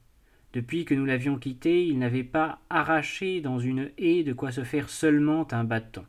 Depuis 0.57 0.87
que 0.87 0.95
nous 0.95 1.05
l'avions 1.05 1.39
quitté, 1.39 1.87
il 1.87 1.99
n'avait 1.99 2.25
pas 2.25 2.61
arraché 2.71 3.43
dans 3.43 3.59
une 3.59 3.91
haie 3.99 4.25
de 4.25 4.33
quoi 4.33 4.51
se 4.51 4.65
faire 4.65 4.89
seulement 4.89 5.47
un 5.53 5.65
bâton. 5.65 6.07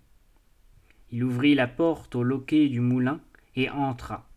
Il 1.12 1.26
ouvrit 1.26 1.54
la 1.54 1.68
porte 1.68 2.16
au 2.16 2.24
loquet 2.24 2.70
du 2.70 2.80
moulin 2.80 3.20
et 3.58 3.70
entra. 3.70 4.30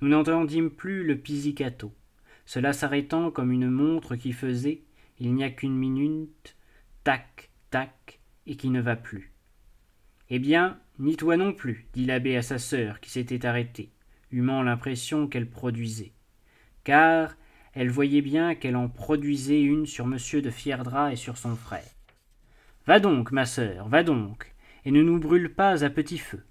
Nous 0.00 0.08
n'entendîmes 0.08 0.70
plus 0.70 1.04
le 1.04 1.16
pizzicato, 1.16 1.92
cela 2.46 2.72
s'arrêtant 2.72 3.30
comme 3.30 3.52
une 3.52 3.70
montre 3.70 4.16
qui 4.16 4.32
faisait, 4.32 4.82
il 5.20 5.32
n'y 5.32 5.44
a 5.44 5.50
qu'une 5.50 5.76
minute, 5.76 6.56
tac, 7.04 7.52
tac, 7.70 8.18
et 8.48 8.56
qui 8.56 8.70
ne 8.70 8.80
va 8.80 8.96
plus. 8.96 9.30
Eh 10.30 10.40
bien, 10.40 10.80
ni 10.98 11.14
toi 11.14 11.36
non 11.36 11.52
plus, 11.52 11.86
dit 11.92 12.06
l'abbé 12.06 12.36
à 12.36 12.42
sa 12.42 12.58
sœur, 12.58 12.98
qui 12.98 13.10
s'était 13.10 13.46
arrêtée, 13.46 13.92
humant 14.32 14.64
l'impression 14.64 15.28
qu'elle 15.28 15.48
produisait. 15.48 16.10
Car 16.82 17.36
elle 17.74 17.90
voyait 17.90 18.22
bien 18.22 18.54
qu'elle 18.54 18.76
en 18.76 18.88
produisait 18.88 19.62
une 19.62 19.86
sur 19.86 20.06
monsieur 20.06 20.42
de 20.42 20.50
Fierdra 20.50 21.12
et 21.12 21.16
sur 21.16 21.36
son 21.36 21.56
frère. 21.56 21.82
Va 22.86 23.00
donc, 23.00 23.32
ma 23.32 23.46
sœur, 23.46 23.88
va 23.88 24.02
donc, 24.02 24.54
et 24.84 24.90
ne 24.90 25.02
nous 25.02 25.18
brûle 25.18 25.54
pas 25.54 25.84
à 25.84 25.90
petit 25.90 26.18
feu. 26.18 26.44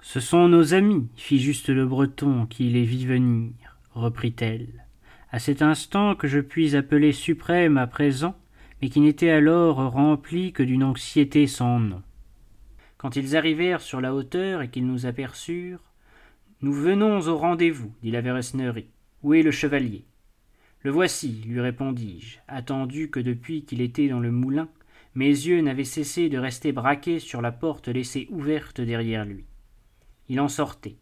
Ce 0.00 0.20
sont 0.20 0.48
nos 0.48 0.72
amis, 0.72 1.08
fit 1.16 1.38
juste 1.38 1.68
le 1.68 1.84
breton, 1.84 2.46
qui 2.46 2.70
les 2.70 2.84
vit 2.84 3.04
venir, 3.04 3.52
reprit-elle. 3.92 4.86
À 5.30 5.38
cet 5.38 5.60
instant 5.62 6.14
que 6.14 6.26
je 6.26 6.40
puis 6.40 6.74
appeler 6.74 7.12
suprême 7.12 7.76
à 7.76 7.86
présent, 7.86 8.36
mais 8.80 8.88
qui 8.88 9.00
n'était 9.00 9.30
alors 9.30 9.76
rempli 9.92 10.52
que 10.52 10.62
d'une 10.62 10.84
anxiété 10.84 11.46
sans 11.46 11.78
nom. 11.80 12.02
Quand 12.96 13.16
ils 13.16 13.36
arrivèrent 13.36 13.80
sur 13.80 14.00
la 14.00 14.14
hauteur 14.14 14.62
et 14.62 14.70
qu'ils 14.70 14.86
nous 14.86 15.06
aperçurent, 15.06 15.82
Nous 16.62 16.74
venons 16.74 17.20
au 17.26 17.38
rendez-vous, 17.38 17.90
dit 18.02 18.10
la 18.10 18.20
Verresnerie. 18.20 18.90
Où 19.22 19.32
est 19.32 19.42
le 19.42 19.50
chevalier? 19.50 20.04
Le 20.82 20.90
voici, 20.90 21.42
lui 21.46 21.60
répondis-je, 21.60 22.38
attendu 22.48 23.10
que 23.10 23.20
depuis 23.20 23.64
qu'il 23.64 23.82
était 23.82 24.08
dans 24.08 24.20
le 24.20 24.30
moulin, 24.30 24.68
mes 25.14 25.28
yeux 25.28 25.60
n'avaient 25.60 25.84
cessé 25.84 26.28
de 26.28 26.38
rester 26.38 26.72
braqués 26.72 27.18
sur 27.18 27.42
la 27.42 27.52
porte 27.52 27.88
laissée 27.88 28.28
ouverte 28.30 28.80
derrière 28.80 29.26
lui. 29.26 29.44
Il 30.28 30.40
en 30.40 30.48
sortait. 30.48 30.96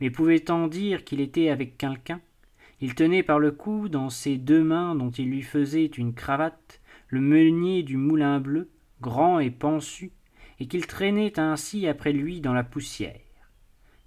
Mais 0.00 0.08
pouvait-on 0.08 0.68
dire 0.68 1.04
qu'il 1.04 1.20
était 1.20 1.50
avec 1.50 1.76
quelqu'un? 1.76 2.20
Il 2.80 2.94
tenait 2.94 3.22
par 3.22 3.38
le 3.38 3.50
cou, 3.50 3.90
dans 3.90 4.08
ses 4.08 4.38
deux 4.38 4.64
mains 4.64 4.94
dont 4.94 5.10
il 5.10 5.28
lui 5.28 5.42
faisait 5.42 5.84
une 5.84 6.14
cravate, 6.14 6.80
le 7.08 7.20
meunier 7.20 7.82
du 7.82 7.98
moulin 7.98 8.40
bleu, 8.40 8.70
grand 9.02 9.38
et 9.38 9.50
pansu, 9.50 10.12
et 10.60 10.66
qu'il 10.66 10.86
traînait 10.86 11.38
ainsi 11.38 11.86
après 11.86 12.12
lui 12.12 12.40
dans 12.40 12.54
la 12.54 12.64
poussière. 12.64 13.20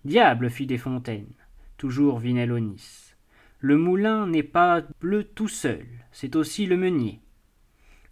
Diable, 0.05 0.49
fit 0.49 0.65
Desfontaines, 0.65 1.33
toujours. 1.77 2.19
Le 3.65 3.77
moulin 3.77 4.27
n'est 4.27 4.43
pas 4.43 4.81
bleu 4.99 5.23
tout 5.23 5.47
seul, 5.47 5.85
c'est 6.11 6.35
aussi 6.35 6.65
le 6.65 6.75
meunier. 6.75 7.21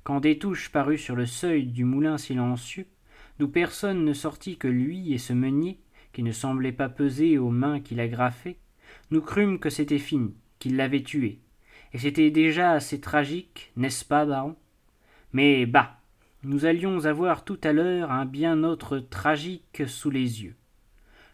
Quand 0.05 0.21
Détouche 0.21 0.69
parut 0.69 0.97
sur 0.97 1.17
le 1.17 1.25
seuil 1.25 1.65
du 1.65 1.83
moulin 1.83 2.17
silencieux, 2.17 2.85
d'où 3.37 3.49
personne 3.49 4.05
ne 4.05 4.13
sortit 4.13 4.55
que 4.55 4.69
lui 4.69 5.11
et 5.11 5.17
ce 5.17 5.33
meunier, 5.33 5.77
qui 6.13 6.23
ne 6.23 6.31
semblait 6.31 6.71
pas 6.71 6.87
peser 6.87 7.37
aux 7.37 7.49
mains 7.49 7.81
qu'il 7.81 7.99
agrafait, 7.99 8.59
nous 9.09 9.19
crûmes 9.19 9.59
que 9.59 9.69
c'était 9.69 9.99
fini, 9.99 10.33
qu'il 10.57 10.77
l'avait 10.77 11.03
tué. 11.03 11.39
Et 11.91 11.97
c'était 11.97 12.31
déjà 12.31 12.71
assez 12.71 13.01
tragique, 13.01 13.73
n'est-ce 13.75 14.05
pas, 14.05 14.25
baron? 14.25 14.55
Mais 15.33 15.65
bah 15.65 15.97
nous 16.43 16.63
allions 16.63 17.03
avoir 17.03 17.43
tout 17.43 17.59
à 17.65 17.73
l'heure 17.73 18.09
un 18.13 18.25
bien 18.25 18.63
autre 18.63 18.99
tragique 18.99 19.83
sous 19.85 20.11
les 20.11 20.43
yeux. 20.43 20.55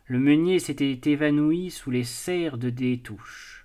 Le 0.07 0.17
meunier 0.17 0.57
s'était 0.57 0.99
évanoui 1.11 1.69
sous 1.69 1.91
les 1.91 2.03
serres 2.03 2.57
de 2.57 2.71
Détouche. 2.71 3.56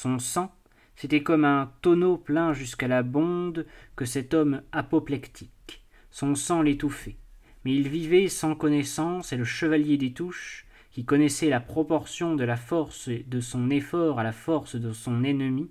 Son 0.00 0.20
sang, 0.20 0.54
c'était 0.94 1.24
comme 1.24 1.44
un 1.44 1.72
tonneau 1.82 2.18
plein 2.18 2.52
jusqu'à 2.52 2.86
la 2.86 3.02
bonde 3.02 3.66
que 3.96 4.04
cet 4.04 4.32
homme 4.32 4.62
apoplectique. 4.70 5.82
Son 6.12 6.36
sang 6.36 6.62
l'étouffait. 6.62 7.16
Mais 7.64 7.74
il 7.74 7.88
vivait 7.88 8.28
sans 8.28 8.54
connaissance, 8.54 9.32
et 9.32 9.36
le 9.36 9.42
chevalier 9.42 9.96
des 9.96 10.12
touches, 10.12 10.66
qui 10.92 11.04
connaissait 11.04 11.48
la 11.48 11.58
proportion 11.58 12.36
de 12.36 12.44
la 12.44 12.56
force 12.56 13.08
de 13.08 13.40
son 13.40 13.70
effort 13.70 14.20
à 14.20 14.22
la 14.22 14.30
force 14.30 14.76
de 14.76 14.92
son 14.92 15.24
ennemi, 15.24 15.68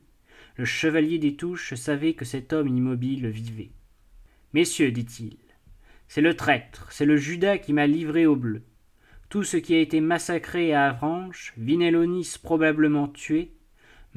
le 0.57 0.65
chevalier 0.65 1.19
des 1.19 1.37
touches 1.37 1.75
savait 1.75 2.13
que 2.13 2.25
cet 2.25 2.51
homme 2.51 2.67
immobile 2.67 3.29
vivait. 3.29 3.71
Messieurs, 4.51 4.91
dit-il, 4.91 5.37
c'est 6.09 6.19
le 6.19 6.35
traître, 6.35 6.91
c'est 6.91 7.05
le 7.05 7.15
Judas 7.15 7.59
qui 7.59 7.71
m'a 7.71 7.87
livré 7.87 8.25
au 8.25 8.35
bleu. 8.35 8.63
Tout 9.29 9.43
ce 9.43 9.55
qui 9.55 9.73
a 9.73 9.79
été 9.79 10.01
massacré 10.01 10.73
à 10.73 10.89
Avranches, 10.89 11.53
Vinellonis 11.55 12.35
probablement 12.43 13.07
tué, 13.07 13.53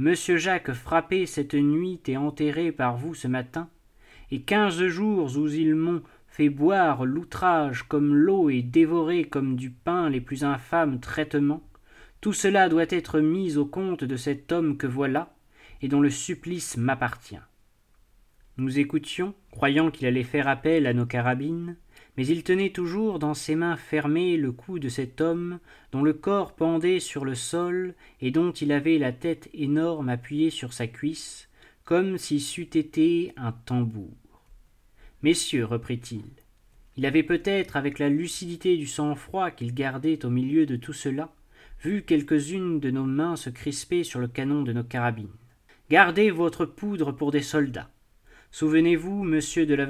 Monsieur 0.01 0.39
Jacques 0.39 0.73
frappé 0.73 1.27
cette 1.27 1.53
nuit 1.53 2.01
et 2.07 2.17
enterré 2.17 2.73
par 2.73 2.97
vous 2.97 3.13
ce 3.13 3.29
matin, 3.29 3.69
et 4.31 4.41
quinze 4.41 4.83
jours 4.87 5.37
où 5.37 5.47
ils 5.47 5.75
m'ont 5.75 6.03
fait 6.27 6.49
boire 6.49 7.05
l'outrage 7.05 7.83
comme 7.83 8.15
l'eau 8.15 8.49
et 8.49 8.63
dévorer 8.63 9.25
comme 9.25 9.57
du 9.57 9.69
pain 9.69 10.09
les 10.09 10.23
plus 10.23 10.43
infâmes 10.43 11.01
traitements, 11.01 11.63
tout 12.23 12.33
cela 12.33 12.71
doit 12.71 12.87
être 12.89 13.21
mis 13.21 13.59
au 13.59 13.67
compte 13.67 14.03
de 14.03 14.17
cet 14.17 14.53
homme 14.53 14.79
que 14.79 14.87
voilà, 14.87 15.35
et 15.83 15.89
dont 15.89 16.01
le 16.01 16.09
supplice 16.09 16.79
m'appartient. 16.79 17.37
Nous 18.57 18.79
écoutions, 18.79 19.35
croyant 19.51 19.91
qu'il 19.91 20.07
allait 20.07 20.23
faire 20.23 20.49
appel 20.49 20.87
à 20.87 20.95
nos 20.95 21.05
carabines, 21.05 21.77
mais 22.17 22.27
il 22.27 22.43
tenait 22.43 22.71
toujours 22.71 23.19
dans 23.19 23.35
ses 23.35 23.55
mains 23.55 23.77
fermées 23.77 24.37
le 24.37 24.53
cou 24.53 24.79
de 24.79 24.89
cet 24.89 25.21
homme 25.21 25.59
dont 25.93 26.03
le 26.03 26.13
corps 26.13 26.55
pendait 26.55 27.01
sur 27.01 27.25
le 27.25 27.35
sol 27.35 27.95
et 28.21 28.31
dont 28.31 28.53
il 28.53 28.73
avait 28.73 28.99
la 28.99 29.13
tête 29.13 29.49
énorme 29.55 30.09
appuyée 30.09 30.51
sur 30.51 30.73
sa 30.73 30.87
cuisse, 30.87 31.49
comme 31.85 32.19
si 32.19 32.41
c'eût 32.41 32.71
été 32.75 33.33
un 33.37 33.53
tambour. 33.53 34.15
Messieurs, 35.23 35.65
reprit-il, 35.65 36.25
il 36.97 37.07
avait 37.07 37.23
peut-être, 37.23 37.77
avec 37.77 37.99
la 37.99 38.09
lucidité 38.09 38.77
du 38.77 38.87
sang-froid 38.87 39.51
qu'il 39.51 39.75
gardait 39.75 40.25
au 40.25 40.31
milieu 40.31 40.67
de 40.67 40.77
tout 40.77 40.93
cela, 40.93 41.33
vu 41.83 42.03
quelques-unes 42.03 42.81
de 42.81 42.91
nos 42.91 43.05
mains 43.05 43.37
se 43.37 43.49
crisper 43.49 44.05
sur 44.05 44.21
le 44.21 44.29
canon 44.29 44.63
de 44.63 44.73
nos 44.73 44.85
carabines. 44.85 45.29
Gardez 45.89 46.31
votre 46.31 46.67
poudre 46.67 47.13
pour 47.13 47.31
des 47.31 47.43
soldats. 47.43 47.91
Souvenez-vous, 48.51 49.23
monsieur 49.25 49.65
de 49.65 49.75
la 49.75 49.87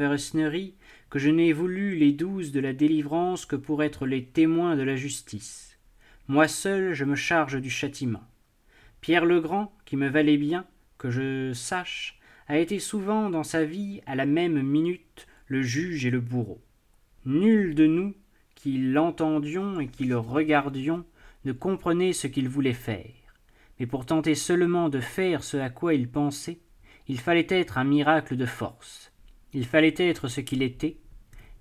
que 1.11 1.19
je 1.19 1.29
n'ai 1.29 1.53
voulu 1.53 1.97
les 1.97 2.13
douze 2.13 2.53
de 2.53 2.61
la 2.61 2.73
délivrance 2.73 3.45
que 3.45 3.57
pour 3.57 3.83
être 3.83 4.07
les 4.07 4.25
témoins 4.25 4.77
de 4.77 4.83
la 4.83 4.95
justice. 4.95 5.79
Moi 6.29 6.47
seul 6.47 6.95
je 6.95 7.05
me 7.05 7.17
charge 7.17 7.61
du 7.61 7.69
châtiment. 7.69 8.23
Pierre 9.01 9.25
le 9.25 9.41
Grand, 9.41 9.73
qui 9.85 9.97
me 9.97 10.09
valait 10.09 10.37
bien, 10.37 10.65
que 10.99 11.11
je 11.11 11.53
sache, 11.53 12.21
a 12.47 12.59
été 12.59 12.79
souvent 12.79 13.29
dans 13.29 13.43
sa 13.43 13.65
vie 13.65 14.01
à 14.07 14.15
la 14.15 14.27
même 14.27 14.63
minute 14.63 15.27
le 15.47 15.63
juge 15.63 16.07
et 16.07 16.11
le 16.11 16.21
bourreau. 16.21 16.63
Nul 17.25 17.75
de 17.75 17.87
nous 17.87 18.15
qui 18.55 18.79
l'entendions 18.79 19.81
et 19.81 19.89
qui 19.89 20.05
le 20.05 20.19
regardions 20.19 21.05
ne 21.45 21.53
comprenait 21.53 22.13
ce 22.13 22.27
qu'il 22.29 22.49
voulait 22.49 22.73
faire. 22.73 23.11
Mais 23.79 23.87
pour 23.87 24.07
tenter 24.07 24.35
seulement 24.35 24.91
de 24.91 25.01
faire 25.01 25.43
ce 25.43 25.57
à 25.57 25.71
quoi 25.71 25.95
il 25.95 26.09
pensait, 26.09 26.61
il 27.09 27.19
fallait 27.19 27.47
être 27.49 27.79
un 27.79 27.85
miracle 27.85 28.37
de 28.37 28.47
force. 28.47 29.10
Il 29.53 29.67
fallait 29.67 29.95
être 29.99 30.29
ce 30.29 30.41
qu'il 30.41 30.63
était. 30.63 30.97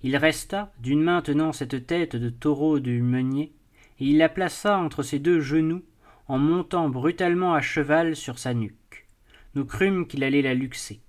Il 0.04 0.16
resta, 0.16 0.72
d'une 0.80 1.02
main 1.02 1.22
tenant 1.22 1.52
cette 1.54 1.88
tête 1.88 2.16
de 2.16 2.30
taureau 2.30 2.80
du 2.80 3.02
meunier, 3.02 3.52
et 4.00 4.06
il 4.06 4.18
la 4.18 4.30
plaça 4.30 4.78
entre 4.78 5.02
ses 5.02 5.18
deux 5.18 5.40
genoux, 5.40 5.84
en 6.28 6.38
montant 6.38 6.88
brutalement 6.88 7.54
à 7.54 7.62
cheval 7.62 8.16
sur 8.16 8.38
sa 8.38 8.54
nuque. 8.54 9.08
Nous 9.56 9.66
crûmes 9.66 10.06
qu'il 10.08 10.24
allait 10.24 10.44
la 10.44 10.54
luxer. 10.54 11.02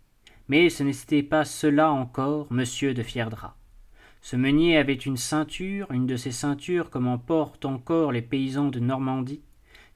Mais 0.48 0.70
ce 0.70 0.82
n'était 0.82 1.22
pas 1.22 1.44
cela 1.44 1.92
encore, 1.92 2.46
monsieur 2.50 2.94
de 2.94 3.02
Fierdra. 3.02 3.56
Ce 4.22 4.36
meunier 4.36 4.78
avait 4.78 4.94
une 4.94 5.18
ceinture, 5.18 5.90
une 5.92 6.06
de 6.06 6.16
ces 6.16 6.32
ceintures 6.32 6.90
comme 6.90 7.06
en 7.06 7.18
portent 7.18 7.66
encore 7.66 8.10
les 8.10 8.22
paysans 8.22 8.68
de 8.68 8.80
Normandie, 8.80 9.42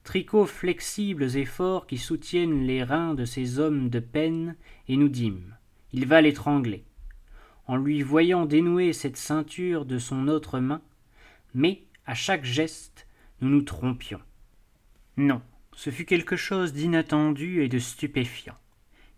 tricots 0.03 0.45
flexibles 0.45 1.35
et 1.35 1.45
forts 1.45 1.87
qui 1.87 1.97
soutiennent 1.97 2.65
les 2.65 2.83
reins 2.83 3.15
de 3.15 3.25
ces 3.25 3.59
hommes 3.59 3.89
de 3.89 3.99
peine, 3.99 4.55
et 4.87 4.97
nous 4.97 5.09
dîmes 5.09 5.55
Il 5.97 6.07
va 6.07 6.19
l'étrangler. 6.19 6.83
En 7.67 7.77
lui 7.77 8.01
voyant 8.01 8.45
dénouer 8.45 8.91
cette 8.91 9.15
ceinture 9.15 9.85
de 9.85 9.97
son 9.97 10.27
autre 10.27 10.59
main, 10.59 10.81
mais, 11.53 11.83
à 12.05 12.13
chaque 12.13 12.43
geste, 12.43 13.07
nous 13.39 13.47
nous 13.47 13.61
trompions. 13.61 14.19
Non, 15.15 15.41
ce 15.73 15.91
fut 15.91 16.03
quelque 16.03 16.35
chose 16.35 16.73
d'inattendu 16.73 17.63
et 17.63 17.69
de 17.69 17.79
stupéfiant. 17.79 18.57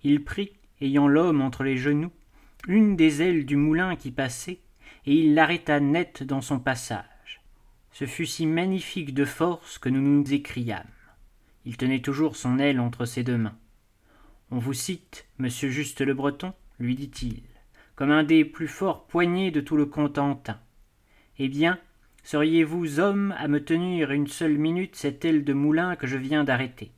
Il 0.03 0.23
prit, 0.23 0.51
ayant 0.79 1.07
l'homme 1.07 1.41
entre 1.41 1.63
les 1.63 1.77
genoux, 1.77 2.11
une 2.67 2.95
des 2.95 3.23
ailes 3.23 3.47
du 3.47 3.55
moulin 3.55 3.95
qui 3.95 4.11
passait, 4.11 4.59
et 5.07 5.15
il 5.15 5.33
l'arrêta 5.33 5.79
net 5.79 6.21
dans 6.21 6.41
son 6.41 6.59
passage. 6.59 7.41
Ce 7.91 8.05
fut 8.05 8.27
si 8.27 8.45
magnifique 8.45 9.15
de 9.15 9.25
force 9.25 9.79
que 9.79 9.89
nous 9.89 10.01
nous 10.01 10.31
écriâmes. 10.31 10.85
Il 11.65 11.75
tenait 11.75 12.03
toujours 12.03 12.35
son 12.35 12.59
aile 12.59 12.79
entre 12.79 13.05
ses 13.05 13.23
deux 13.23 13.39
mains. 13.39 13.57
On 14.51 14.59
vous 14.59 14.73
cite, 14.73 15.25
monsieur 15.39 15.69
Juste 15.69 16.01
le 16.01 16.13
Breton, 16.13 16.53
lui 16.79 16.95
dit-il, 16.95 17.43
comme 17.95 18.11
un 18.11 18.23
des 18.23 18.45
plus 18.45 18.67
forts 18.67 19.07
poignets 19.07 19.51
de 19.51 19.61
tout 19.61 19.77
le 19.77 19.85
Contentin. 19.85 20.59
Eh 21.39 21.49
bien, 21.49 21.79
seriez-vous 22.23 22.99
homme 22.99 23.33
à 23.37 23.47
me 23.47 23.63
tenir 23.63 24.11
une 24.11 24.27
seule 24.27 24.57
minute 24.57 24.95
cette 24.95 25.25
aile 25.25 25.43
de 25.43 25.53
moulin 25.53 25.95
que 25.95 26.07
je 26.07 26.17
viens 26.17 26.43
d'arrêter? 26.43 26.91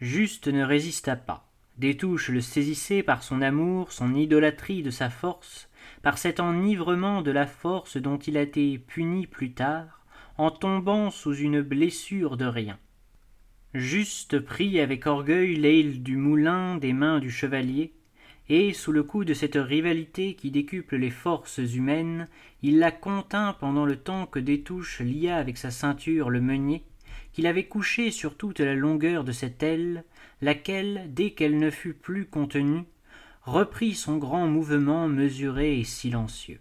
Juste 0.00 0.48
ne 0.48 0.62
résista 0.62 1.16
pas. 1.16 1.48
Détouche 1.78 2.30
le 2.30 2.40
saisissait 2.40 3.02
par 3.02 3.22
son 3.22 3.42
amour, 3.42 3.92
son 3.92 4.14
idolâtrie 4.14 4.82
de 4.82 4.90
sa 4.90 5.10
force, 5.10 5.68
par 6.02 6.18
cet 6.18 6.40
enivrement 6.40 7.22
de 7.22 7.30
la 7.30 7.46
force 7.46 7.96
dont 7.96 8.18
il 8.18 8.36
a 8.36 8.42
été 8.42 8.78
puni 8.78 9.26
plus 9.26 9.52
tard, 9.52 10.04
en 10.38 10.50
tombant 10.50 11.10
sous 11.10 11.34
une 11.34 11.62
blessure 11.62 12.36
de 12.36 12.46
rien. 12.46 12.78
Juste 13.74 14.38
prit 14.38 14.80
avec 14.80 15.06
orgueil 15.06 15.56
l'aile 15.56 16.02
du 16.02 16.16
moulin 16.16 16.76
des 16.76 16.92
mains 16.92 17.18
du 17.18 17.30
chevalier, 17.30 17.92
et, 18.48 18.72
sous 18.72 18.92
le 18.92 19.02
coup 19.02 19.24
de 19.24 19.34
cette 19.34 19.56
rivalité 19.56 20.34
qui 20.34 20.50
décuple 20.50 20.96
les 20.96 21.10
forces 21.10 21.58
humaines, 21.58 22.28
il 22.62 22.78
la 22.78 22.92
contint 22.92 23.54
pendant 23.58 23.84
le 23.84 23.96
temps 23.96 24.26
que 24.26 24.38
Détouche 24.38 25.00
lia 25.00 25.36
avec 25.36 25.56
sa 25.56 25.70
ceinture 25.70 26.30
le 26.30 26.40
meunier, 26.40 26.84
qu'il 27.32 27.46
avait 27.46 27.66
couché 27.66 28.10
sur 28.10 28.36
toute 28.36 28.60
la 28.60 28.74
longueur 28.74 29.24
de 29.24 29.32
cette 29.32 29.62
aile, 29.62 30.04
laquelle, 30.40 31.06
dès 31.08 31.30
qu'elle 31.30 31.58
ne 31.58 31.70
fut 31.70 31.94
plus 31.94 32.26
contenue, 32.26 32.84
reprit 33.42 33.94
son 33.94 34.16
grand 34.16 34.46
mouvement 34.46 35.08
mesuré 35.08 35.78
et 35.78 35.84
silencieux. 35.84 36.60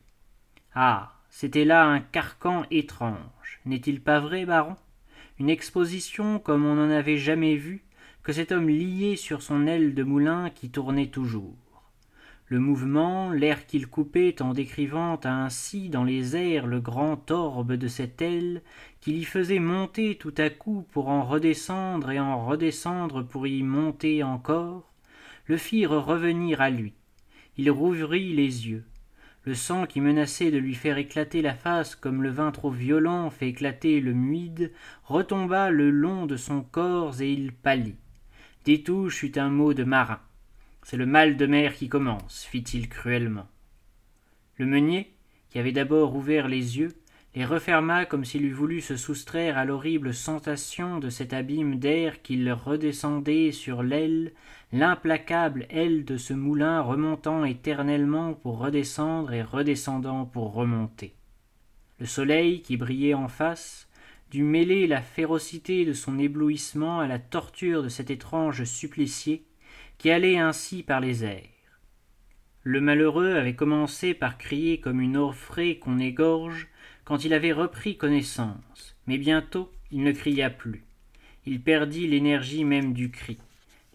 Ah. 0.74 1.12
C'était 1.38 1.66
là 1.66 1.86
un 1.86 2.00
carcan 2.00 2.64
étrange. 2.72 3.60
N'est-il 3.66 4.00
pas 4.00 4.22
vrai, 4.22 4.46
baron? 4.46 4.78
Une 5.38 5.50
exposition 5.50 6.40
comme 6.40 6.64
on 6.64 6.76
n'en 6.76 6.90
avait 6.90 7.18
jamais 7.18 7.58
vu, 7.58 7.84
que 8.24 8.32
cet 8.32 8.54
homme 8.54 8.70
lié 8.70 9.18
sur 9.18 9.42
son 9.42 9.68
aile 9.68 9.94
de 9.94 10.04
moulin 10.04 10.50
qui 10.50 10.70
tournait 10.70 11.10
toujours. 11.10 11.58
Le 12.48 12.60
mouvement, 12.60 13.32
l'air 13.32 13.66
qu'il 13.66 13.88
coupait 13.88 14.40
en 14.40 14.54
décrivant 14.54 15.20
ainsi 15.24 15.90
dans 15.90 16.04
les 16.04 16.36
airs 16.36 16.68
le 16.68 16.80
grand 16.80 17.32
orbe 17.32 17.74
de 17.74 17.88
cette 17.88 18.22
aile, 18.22 18.62
qu'il 19.02 19.18
y 19.18 19.24
faisait 19.24 19.58
monter 19.58 20.16
tout 20.16 20.34
à 20.38 20.52
coup 20.52 20.86
pour 20.92 21.10
en 21.10 21.24
redescendre 21.24 22.12
et 22.12 22.20
en 22.20 22.46
redescendre 22.46 23.26
pour 23.26 23.48
y 23.48 23.64
monter 23.64 24.22
encore, 24.22 24.94
le 25.48 25.58
firent 25.58 26.06
revenir 26.06 26.62
à 26.62 26.70
lui. 26.70 26.94
Il 27.58 27.72
rouvrit 27.72 28.34
les 28.34 28.68
yeux. 28.68 28.86
Le 29.44 29.56
sang 29.56 29.88
qui 29.88 30.00
menaçait 30.00 30.52
de 30.52 30.58
lui 30.60 30.76
faire 30.76 31.00
éclater 31.00 31.42
la 31.42 31.56
face 31.56 31.96
comme 31.96 32.22
le 32.22 32.30
vin 32.30 32.52
trop 32.52 32.72
violent 32.72 33.32
fait 33.32 33.50
éclater 33.50 34.02
le 34.02 34.14
muide 34.14 34.72
retomba 35.04 35.72
le 35.72 35.90
long 35.90 36.28
de 36.28 36.38
son 36.38 36.62
corps 36.62 37.22
et 37.22 37.32
il 37.32 37.54
pâlit. 37.54 37.96
Détouche 38.66 39.24
eut 39.24 39.34
un 39.36 39.50
mot 39.50 39.74
de 39.74 39.84
marin. 39.84 40.20
C'est 40.86 40.98
le 40.98 41.08
mal 41.08 41.36
de 41.36 41.48
mer 41.48 41.74
qui 41.74 41.90
commence, 41.90 42.44
fit-il 42.44 42.88
cruellement. 42.88 43.48
Le 44.58 44.68
meunier, 44.68 45.16
qui 45.50 45.58
avait 45.58 45.72
d'abord 45.72 46.16
ouvert 46.16 46.48
les 46.48 46.78
yeux, 46.78 46.94
les 47.34 47.44
referma 47.44 48.06
comme 48.06 48.24
s'il 48.24 48.46
eût 48.46 48.54
voulu 48.54 48.82
se 48.82 48.96
soustraire 48.96 49.58
à 49.58 49.66
l'horrible 49.66 50.14
sensation 50.14 51.00
de 51.00 51.10
cet 51.10 51.34
abîme 51.34 51.80
d'air 51.80 52.22
qui 52.22 52.36
le 52.36 52.54
redescendait 52.54 53.52
sur 53.52 53.82
l'aile, 53.82 54.32
l'implacable 54.72 55.66
aile 55.72 56.06
de 56.06 56.18
ce 56.18 56.34
moulin 56.34 56.82
remontant 56.82 57.46
éternellement 57.46 58.36
pour 58.36 58.60
redescendre 58.60 59.34
et 59.34 59.42
redescendant 59.42 60.26
pour 60.26 60.54
remonter. 60.54 61.16
Le 62.00 62.06
soleil 62.06 62.62
qui 62.62 62.78
brillait 62.78 63.16
en 63.16 63.28
face 63.28 63.90
dut 64.30 64.44
mêler 64.44 64.86
la 64.86 65.02
férocité 65.02 65.84
de 65.84 65.94
son 65.94 66.20
éblouissement 66.20 67.00
à 67.00 67.08
la 67.08 67.18
torture 67.18 67.82
de 67.82 67.90
cet 67.90 68.12
étrange 68.12 68.66
supplicié 68.66 69.48
qui 70.06 70.12
allait 70.12 70.38
ainsi 70.38 70.84
par 70.84 71.00
les 71.00 71.24
airs. 71.24 71.82
Le 72.62 72.80
malheureux 72.80 73.38
avait 73.38 73.56
commencé 73.56 74.14
par 74.14 74.38
crier 74.38 74.80
comme 74.80 75.02
une 75.02 75.18
orfraie 75.18 75.80
qu'on 75.80 75.98
égorge, 75.98 76.68
quand 77.06 77.26
il 77.26 77.34
avait 77.34 77.52
repris 77.52 77.98
connaissance, 77.98 78.96
mais 79.08 79.18
bientôt 79.18 79.72
il 79.90 80.04
ne 80.04 80.12
cria 80.12 80.52
plus. 80.52 80.84
Il 81.48 81.60
perdit 81.60 82.06
l'énergie 82.06 82.66
même 82.66 82.94
du 82.94 83.10
cri, 83.10 83.40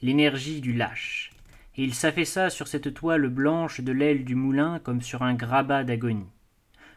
l'énergie 0.02 0.60
du 0.60 0.72
lâche, 0.72 1.30
et 1.76 1.84
il 1.84 1.94
s'affaissa 1.94 2.50
sur 2.50 2.66
cette 2.66 2.92
toile 2.92 3.28
blanche 3.28 3.80
de 3.80 3.92
l'aile 3.92 4.24
du 4.24 4.34
moulin 4.34 4.80
comme 4.80 5.02
sur 5.02 5.22
un 5.22 5.34
grabat 5.34 5.84
d'agonie. 5.84 6.32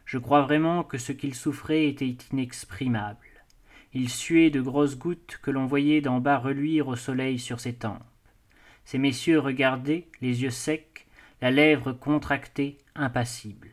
Je 0.06 0.17
crois 0.17 0.41
vraiment 0.41 0.84
que 0.84 0.97
ce 0.97 1.12
qu'il 1.12 1.36
souffrait 1.36 1.86
était 1.86 2.17
inexprimable. 2.32 3.28
Il 3.93 4.10
suait 4.10 4.49
de 4.49 4.60
grosses 4.60 4.97
gouttes 4.97 5.38
que 5.43 5.52
l'on 5.52 5.67
voyait 5.67 6.02
d'en 6.02 6.19
bas 6.19 6.39
reluire 6.39 6.88
au 6.88 6.95
soleil 6.95 7.38
sur 7.38 7.60
ses 7.60 7.73
tempes. 7.73 8.02
Ces 8.86 8.98
messieurs 8.98 9.39
regardaient, 9.39 10.08
les 10.22 10.43
yeux 10.43 10.50
secs, 10.50 11.08
la 11.41 11.52
lèvre 11.52 11.93
contractée, 11.93 12.78
impassible. 12.96 13.69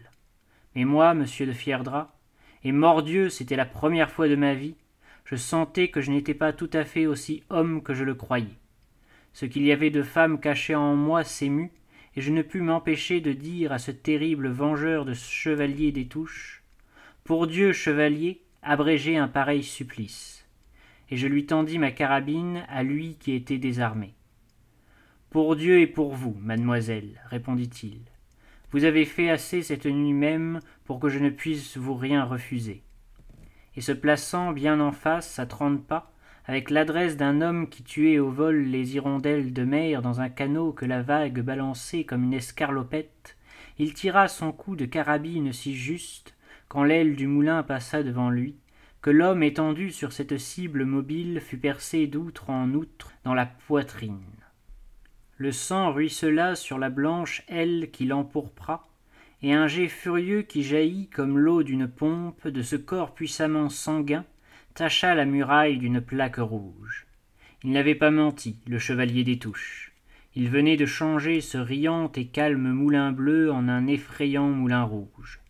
Mais 0.74 0.84
moi, 0.84 1.14
monsieur 1.14 1.46
de 1.46 1.52
Fierdra, 1.52 2.16
et 2.64 2.72
mordieu 2.72 3.28
c'était 3.28 3.56
la 3.56 3.64
première 3.64 4.10
fois 4.10 4.28
de 4.28 4.36
ma 4.36 4.54
vie 4.54 4.74
je 5.24 5.36
sentais 5.36 5.88
que 5.88 6.00
je 6.00 6.10
n'étais 6.10 6.34
pas 6.34 6.52
tout 6.52 6.70
à 6.72 6.84
fait 6.84 7.06
aussi 7.06 7.44
homme 7.50 7.82
que 7.84 7.94
je 7.94 8.02
le 8.02 8.14
croyais. 8.14 8.58
Ce 9.32 9.46
qu'il 9.46 9.64
y 9.64 9.70
avait 9.70 9.90
de 9.90 10.02
femme 10.02 10.40
caché 10.40 10.74
en 10.74 10.96
moi 10.96 11.22
s'émut 11.22 11.70
et 12.16 12.20
je 12.20 12.32
ne 12.32 12.42
pus 12.42 12.60
m'empêcher 12.60 13.20
de 13.20 13.32
dire 13.32 13.70
à 13.70 13.78
ce 13.78 13.92
terrible 13.92 14.48
vengeur 14.48 15.04
de 15.04 15.14
chevalier 15.14 15.92
des 15.92 16.06
touches 16.06 16.64
pour 17.22 17.46
dieu 17.46 17.72
chevalier 17.72 18.42
abrégez 18.62 19.16
un 19.16 19.28
pareil 19.28 19.62
supplice 19.62 20.44
et 21.10 21.16
je 21.16 21.28
lui 21.28 21.46
tendis 21.46 21.78
ma 21.78 21.92
carabine 21.92 22.64
à 22.68 22.82
lui 22.82 23.16
qui 23.20 23.32
était 23.32 23.58
désarmé 23.58 24.14
pour 25.30 25.56
dieu 25.56 25.80
et 25.80 25.86
pour 25.86 26.14
vous 26.14 26.36
mademoiselle 26.40 27.20
répondit-il 27.30 28.00
vous 28.72 28.84
avez 28.84 29.04
fait 29.04 29.30
assez 29.30 29.62
cette 29.62 29.86
nuit 29.86 30.12
même 30.12 30.60
pour 30.84 31.00
que 31.00 31.08
je 31.08 31.18
ne 31.18 31.30
puisse 31.30 31.76
vous 31.76 31.94
rien 31.94 32.24
refuser. 32.24 32.82
Et 33.76 33.80
se 33.80 33.92
plaçant 33.92 34.52
bien 34.52 34.80
en 34.80 34.92
face, 34.92 35.38
à 35.40 35.46
trente 35.46 35.84
pas, 35.84 36.12
avec 36.44 36.70
l'adresse 36.70 37.16
d'un 37.16 37.40
homme 37.40 37.68
qui 37.68 37.82
tuait 37.82 38.18
au 38.18 38.30
vol 38.30 38.62
les 38.62 38.94
hirondelles 38.94 39.52
de 39.52 39.64
mer 39.64 40.02
dans 40.02 40.20
un 40.20 40.28
canot 40.28 40.72
que 40.72 40.86
la 40.86 41.02
vague 41.02 41.40
balançait 41.40 42.04
comme 42.04 42.24
une 42.24 42.34
escarlopette, 42.34 43.36
il 43.78 43.94
tira 43.94 44.28
son 44.28 44.52
coup 44.52 44.76
de 44.76 44.84
carabine 44.84 45.52
si 45.52 45.74
juste 45.74 46.36
quand 46.68 46.84
l'aile 46.84 47.16
du 47.16 47.26
moulin 47.26 47.62
passa 47.62 48.02
devant 48.02 48.30
lui 48.30 48.56
que 49.02 49.10
l'homme 49.10 49.42
étendu 49.42 49.90
sur 49.90 50.12
cette 50.12 50.38
cible 50.38 50.84
mobile 50.84 51.40
fut 51.40 51.58
percé 51.58 52.06
d'outre 52.06 52.50
en 52.50 52.72
outre 52.74 53.12
dans 53.24 53.34
la 53.34 53.46
poitrine 53.46 54.20
le 55.40 55.52
sang 55.52 55.90
ruissela 55.90 56.54
sur 56.54 56.76
la 56.76 56.90
blanche 56.90 57.44
aile 57.48 57.88
qui 57.90 58.04
l'empourpra 58.04 58.86
et 59.40 59.54
un 59.54 59.68
jet 59.68 59.88
furieux 59.88 60.42
qui 60.42 60.62
jaillit 60.62 61.08
comme 61.08 61.38
l'eau 61.38 61.62
d'une 61.62 61.88
pompe 61.88 62.46
de 62.46 62.60
ce 62.60 62.76
corps 62.76 63.14
puissamment 63.14 63.70
sanguin 63.70 64.26
tacha 64.74 65.14
la 65.14 65.24
muraille 65.24 65.78
d'une 65.78 66.02
plaque 66.02 66.36
rouge. 66.36 67.06
Il 67.64 67.72
n'avait 67.72 67.94
pas 67.94 68.10
menti 68.10 68.58
le 68.66 68.78
chevalier 68.78 69.24
des 69.24 69.38
touches. 69.38 69.92
Il 70.34 70.50
venait 70.50 70.76
de 70.76 70.84
changer 70.84 71.40
ce 71.40 71.56
riant 71.56 72.12
et 72.16 72.26
calme 72.26 72.70
moulin 72.72 73.10
bleu 73.10 73.50
en 73.50 73.66
un 73.66 73.86
effrayant 73.86 74.50
moulin 74.50 74.82
rouge. 74.82 75.40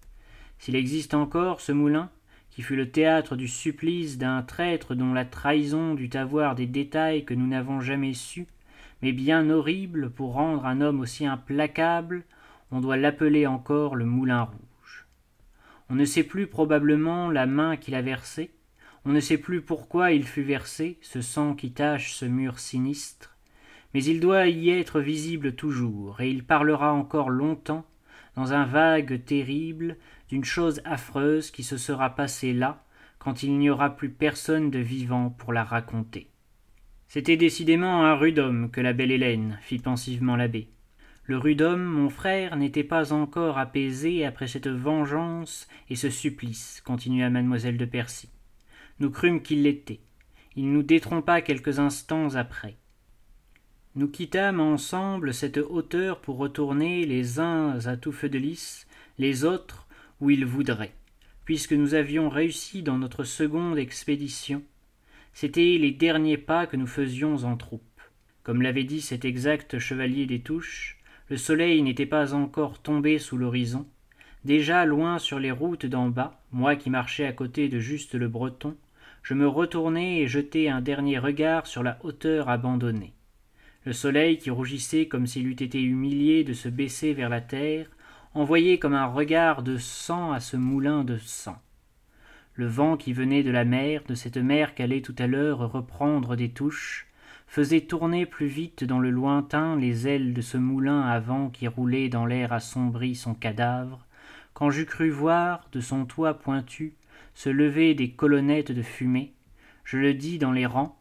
S'il 0.61 0.77
existe 0.77 1.15
encore 1.15 1.61
ce 1.61 1.73
moulin 1.73 2.11
qui 2.51 2.63
fut 2.63 2.77
le 2.77 2.93
théâtre 2.93 3.35
du 3.35 3.49
supplice 3.49 4.19
d'un 4.19 4.43
traître 4.43 4.95
dont 4.95 5.13
la 5.13 5.25
trahison 5.25 5.95
dut 5.95 6.11
avoir 6.15 6.55
des 6.55 6.67
détails 6.67 7.25
que 7.25 7.35
nous 7.35 7.49
n'avons 7.49 7.81
jamais 7.81 8.15
sus 8.15 8.47
mais 9.03 9.13
bien 9.13 9.49
horribles 9.51 10.11
pour 10.11 10.35
rendre 10.35 10.67
un 10.67 10.81
homme 10.81 11.01
aussi 11.01 11.27
implacable 11.27 12.25
on 12.73 12.81
doit 12.81 12.97
l'appeler 12.97 13.47
encore 13.47 13.97
le 13.97 14.05
moulin 14.05 14.43
rouge. 14.43 15.07
On 15.89 15.97
ne 15.97 16.05
sait 16.05 16.23
plus 16.23 16.47
probablement 16.47 17.31
la 17.31 17.47
main 17.47 17.77
qui 17.77 17.91
l'a 17.91 18.03
versé 18.03 18.51
on 19.07 19.13
ne 19.13 19.21
sait 19.21 19.39
plus 19.39 19.63
pourquoi 19.63 20.13
il 20.13 20.25
fut 20.25 20.43
versé 20.43 20.99
ce 21.01 21.23
sang 21.23 21.55
qui 21.55 21.73
tache 21.73 22.13
ce 22.13 22.27
mur 22.27 22.59
sinistre 22.59 23.37
mais 23.93 24.05
il 24.05 24.21
doit 24.21 24.47
y 24.47 24.71
être 24.71 25.01
visible 25.01 25.55
toujours 25.55 26.21
et 26.21 26.31
il 26.31 26.45
parlera 26.45 26.93
encore 26.93 27.31
longtemps 27.31 27.85
dans 28.37 28.53
un 28.53 28.65
vague 28.65 29.25
terrible 29.25 29.97
d'une 30.29 30.45
chose 30.45 30.81
affreuse 30.85 31.51
qui 31.51 31.63
se 31.63 31.77
sera 31.77 32.15
passée 32.15 32.53
là 32.53 32.85
quand 33.19 33.43
il 33.43 33.59
n'y 33.59 33.71
aura 33.71 33.97
plus 33.97 34.11
personne 34.11 34.71
de 34.71 34.79
vivant 34.79 35.31
pour 35.31 35.53
la 35.53 35.65
raconter 35.65 36.30
c'était 37.13 37.37
décidément 37.37 38.05
un 38.05 38.15
rude 38.15 38.39
homme 38.39 38.71
que 38.71 38.81
la 38.81 38.93
belle 38.93 39.11
hélène 39.11 39.59
fit 39.63 39.81
pensivement 39.81 40.37
l'abbé. 40.37 40.69
Le 41.25 41.39
rude 41.39 41.61
homme 41.61 41.83
mon 41.83 42.09
frère 42.09 42.55
n'était 42.55 42.85
pas 42.85 43.13
encore 43.13 43.59
apaisé 43.59 44.25
après 44.25 44.47
cette 44.47 44.69
vengeance 44.69 45.67
et 45.89 45.97
ce 45.97 46.09
supplice 46.09 46.81
continua 46.87 47.29
mademoiselle 47.29 47.79
de 47.79 47.85
percy. 47.85 48.29
Nous 49.01 49.11
crûmes 49.11 49.43
qu'il 49.43 49.65
l'était. 49.65 49.99
Il 50.55 50.73
nous 50.73 50.85
détrompa 50.85 51.41
quelques 51.41 51.81
instants 51.81 52.37
après. 52.37 52.77
Nous 53.97 54.07
quittâmes 54.07 54.61
ensemble 54.61 55.35
cette 55.35 55.59
hauteur 55.59 56.21
pour 56.21 56.37
retourner 56.37 57.07
les 57.07 57.41
uns 57.41 57.77
à 57.87 57.97
tout 57.97 58.13
feu 58.13 58.29
de 58.29 58.39
lys 58.39 58.87
les 59.19 59.45
autres 59.45 59.89
où 60.21 60.31
ils 60.31 60.47
voudraient 60.47 60.95
puisque 61.45 61.73
nous 61.73 61.95
avions 61.95 62.29
réussi 62.29 62.85
dans 62.85 62.97
notre 62.97 63.25
seconde 63.25 63.77
expédition 63.77 64.63
c'étaient 65.33 65.79
les 65.79 65.93
derniers 65.93 66.39
pas 66.39 66.67
que 66.67 66.77
nous 66.77 66.87
faisions 66.87 67.37
en 67.45 67.57
troupe. 67.57 67.83
Comme 68.43 68.63
l'avait 68.63 68.85
dit 68.85 69.01
cet 69.01 69.25
exact 69.25 69.79
chevalier 69.79 70.27
des 70.27 70.41
touches 70.41 71.01
le 71.31 71.37
soleil 71.37 71.81
n'était 71.83 72.07
pas 72.07 72.35
encore 72.35 72.83
tombé 72.83 73.21
sous 73.21 73.37
l'horizon. 73.37 73.87
Déjà 74.45 74.85
loin 74.85 75.21
sur 75.21 75.39
les 75.39 75.53
routes 75.53 75.87
d'en 75.87 76.09
bas 76.09 76.41
moi 76.51 76.75
qui 76.75 76.91
marchais 76.91 77.25
à 77.25 77.33
côté 77.33 77.69
de 77.69 77.79
juste 77.79 78.15
le 78.17 78.29
breton 78.29 78.77
je 79.23 79.35
me 79.35 79.47
retournai 79.47 80.23
et 80.23 80.27
jetai 80.27 80.69
un 80.69 80.81
dernier 80.81 81.19
regard 81.19 81.67
sur 81.67 81.83
la 81.83 81.99
hauteur 82.03 82.49
abandonnée. 82.49 83.13
Le 83.85 83.93
soleil 83.93 84.39
qui 84.39 84.51
rougissait 84.51 85.07
comme 85.07 85.27
s'il 85.27 85.47
eût 85.47 85.53
été 85.53 85.81
humilié 85.81 86.43
de 86.43 86.53
se 86.53 86.69
baisser 86.69 87.13
vers 87.13 87.29
la 87.29 87.41
terre 87.41 87.87
envoyait 88.35 88.79
comme 88.79 88.95
un 88.95 89.07
regard 89.07 89.63
de 89.63 89.77
sang 89.77 90.33
à 90.33 90.41
ce 90.41 90.57
moulin 90.57 91.05
de 91.05 91.19
sang 91.19 91.61
le 92.61 92.67
vent 92.67 92.99
qui 92.99 93.15
venait 93.15 93.43
de 93.43 93.51
la 93.51 93.65
mer 93.65 94.03
de 94.07 94.15
cette 94.15 94.37
mer 94.37 94.75
qu'allait 94.75 95.01
tout 95.01 95.15
à 95.19 95.27
l'heure 95.27 95.73
reprendre 95.73 96.37
des 96.37 96.51
touches 96.51 97.07
faisait 97.47 97.81
tourner 97.81 98.27
plus 98.27 98.49
vite 98.49 98.85
dans 98.85 98.99
le 98.99 99.09
lointain 99.09 99.77
les 99.77 100.07
ailes 100.07 100.35
de 100.35 100.43
ce 100.43 100.59
moulin 100.59 101.01
à 101.01 101.21
vent 101.21 101.49
qui 101.49 101.67
roulait 101.67 102.11
dans 102.11 102.27
l'air 102.27 102.53
assombri 102.53 103.15
son 103.15 103.33
cadavre 103.33 104.07
quand 104.53 104.69
j'eus 104.69 104.85
cru 104.85 105.09
voir 105.09 105.71
de 105.73 105.81
son 105.81 106.05
toit 106.05 106.35
pointu 106.35 106.93
se 107.33 107.49
lever 107.49 107.95
des 107.95 108.11
colonnettes 108.11 108.73
de 108.73 108.83
fumée 108.83 109.33
je 109.83 109.97
le 109.97 110.13
dis 110.13 110.37
dans 110.37 110.53
les 110.53 110.67
rangs 110.67 110.99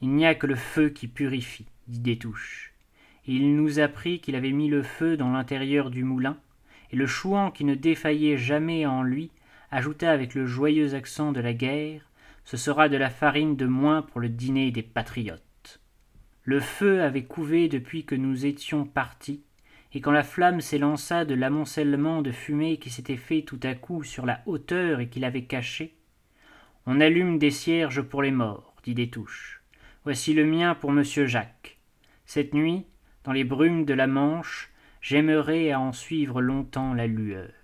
il 0.00 0.08
n'y 0.08 0.24
a 0.24 0.34
que 0.34 0.46
le 0.46 0.56
feu 0.56 0.88
qui 0.88 1.06
purifie 1.06 1.66
dit 1.86 2.00
Détouche. 2.00 2.72
Et 3.26 3.34
il 3.34 3.56
nous 3.56 3.78
apprit 3.78 4.20
qu'il 4.20 4.36
avait 4.36 4.52
mis 4.52 4.68
le 4.68 4.82
feu 4.82 5.18
dans 5.18 5.30
l'intérieur 5.30 5.90
du 5.90 6.02
moulin, 6.02 6.38
et 6.92 6.96
le 6.96 7.06
chouan 7.06 7.50
qui 7.50 7.64
ne 7.64 7.74
défaillait 7.74 8.38
jamais 8.38 8.86
en 8.86 9.02
lui 9.02 9.30
ajouta 9.74 10.12
avec 10.12 10.34
le 10.34 10.46
joyeux 10.46 10.94
accent 10.94 11.32
de 11.32 11.40
la 11.40 11.52
guerre 11.52 12.08
ce 12.44 12.56
sera 12.56 12.88
de 12.88 12.96
la 12.96 13.10
farine 13.10 13.56
de 13.56 13.66
moins 13.66 14.02
pour 14.02 14.20
le 14.20 14.28
dîner 14.28 14.70
des 14.70 14.82
patriotes. 14.82 15.80
Le 16.44 16.60
feu 16.60 17.02
avait 17.02 17.24
couvé 17.24 17.68
depuis 17.68 18.04
que 18.04 18.14
nous 18.14 18.46
étions 18.46 18.84
partis 18.84 19.42
et 19.92 20.00
quand 20.00 20.12
la 20.12 20.22
flamme 20.22 20.60
s'élança 20.60 21.24
de 21.24 21.34
l'amoncellement 21.34 22.22
de 22.22 22.30
fumée 22.30 22.76
qui 22.76 22.90
s'était 22.90 23.16
fait 23.16 23.42
tout 23.42 23.58
à 23.62 23.74
coup 23.74 24.04
sur 24.04 24.26
la 24.26 24.42
hauteur 24.46 25.00
et 25.00 25.08
qui 25.08 25.20
l'avait 25.20 25.44
caché 25.44 25.94
on 26.86 27.00
allume 27.00 27.38
des 27.38 27.50
cierges 27.50 28.02
pour 28.02 28.22
les 28.22 28.30
morts 28.30 28.76
dit 28.84 28.94
Détouche. 28.94 29.62
voici 30.04 30.34
le 30.34 30.44
mien 30.44 30.74
pour 30.74 30.92
monsieur 30.92 31.26
jacques. 31.26 31.78
Cette 32.26 32.54
nuit 32.54 32.84
dans 33.24 33.32
les 33.32 33.44
brumes 33.44 33.86
de 33.86 33.94
la 33.94 34.06
manche 34.06 34.70
j'aimerais 35.00 35.72
à 35.72 35.80
en 35.80 35.92
suivre 35.92 36.40
longtemps 36.42 36.94
la 36.94 37.08
lueur 37.08 37.63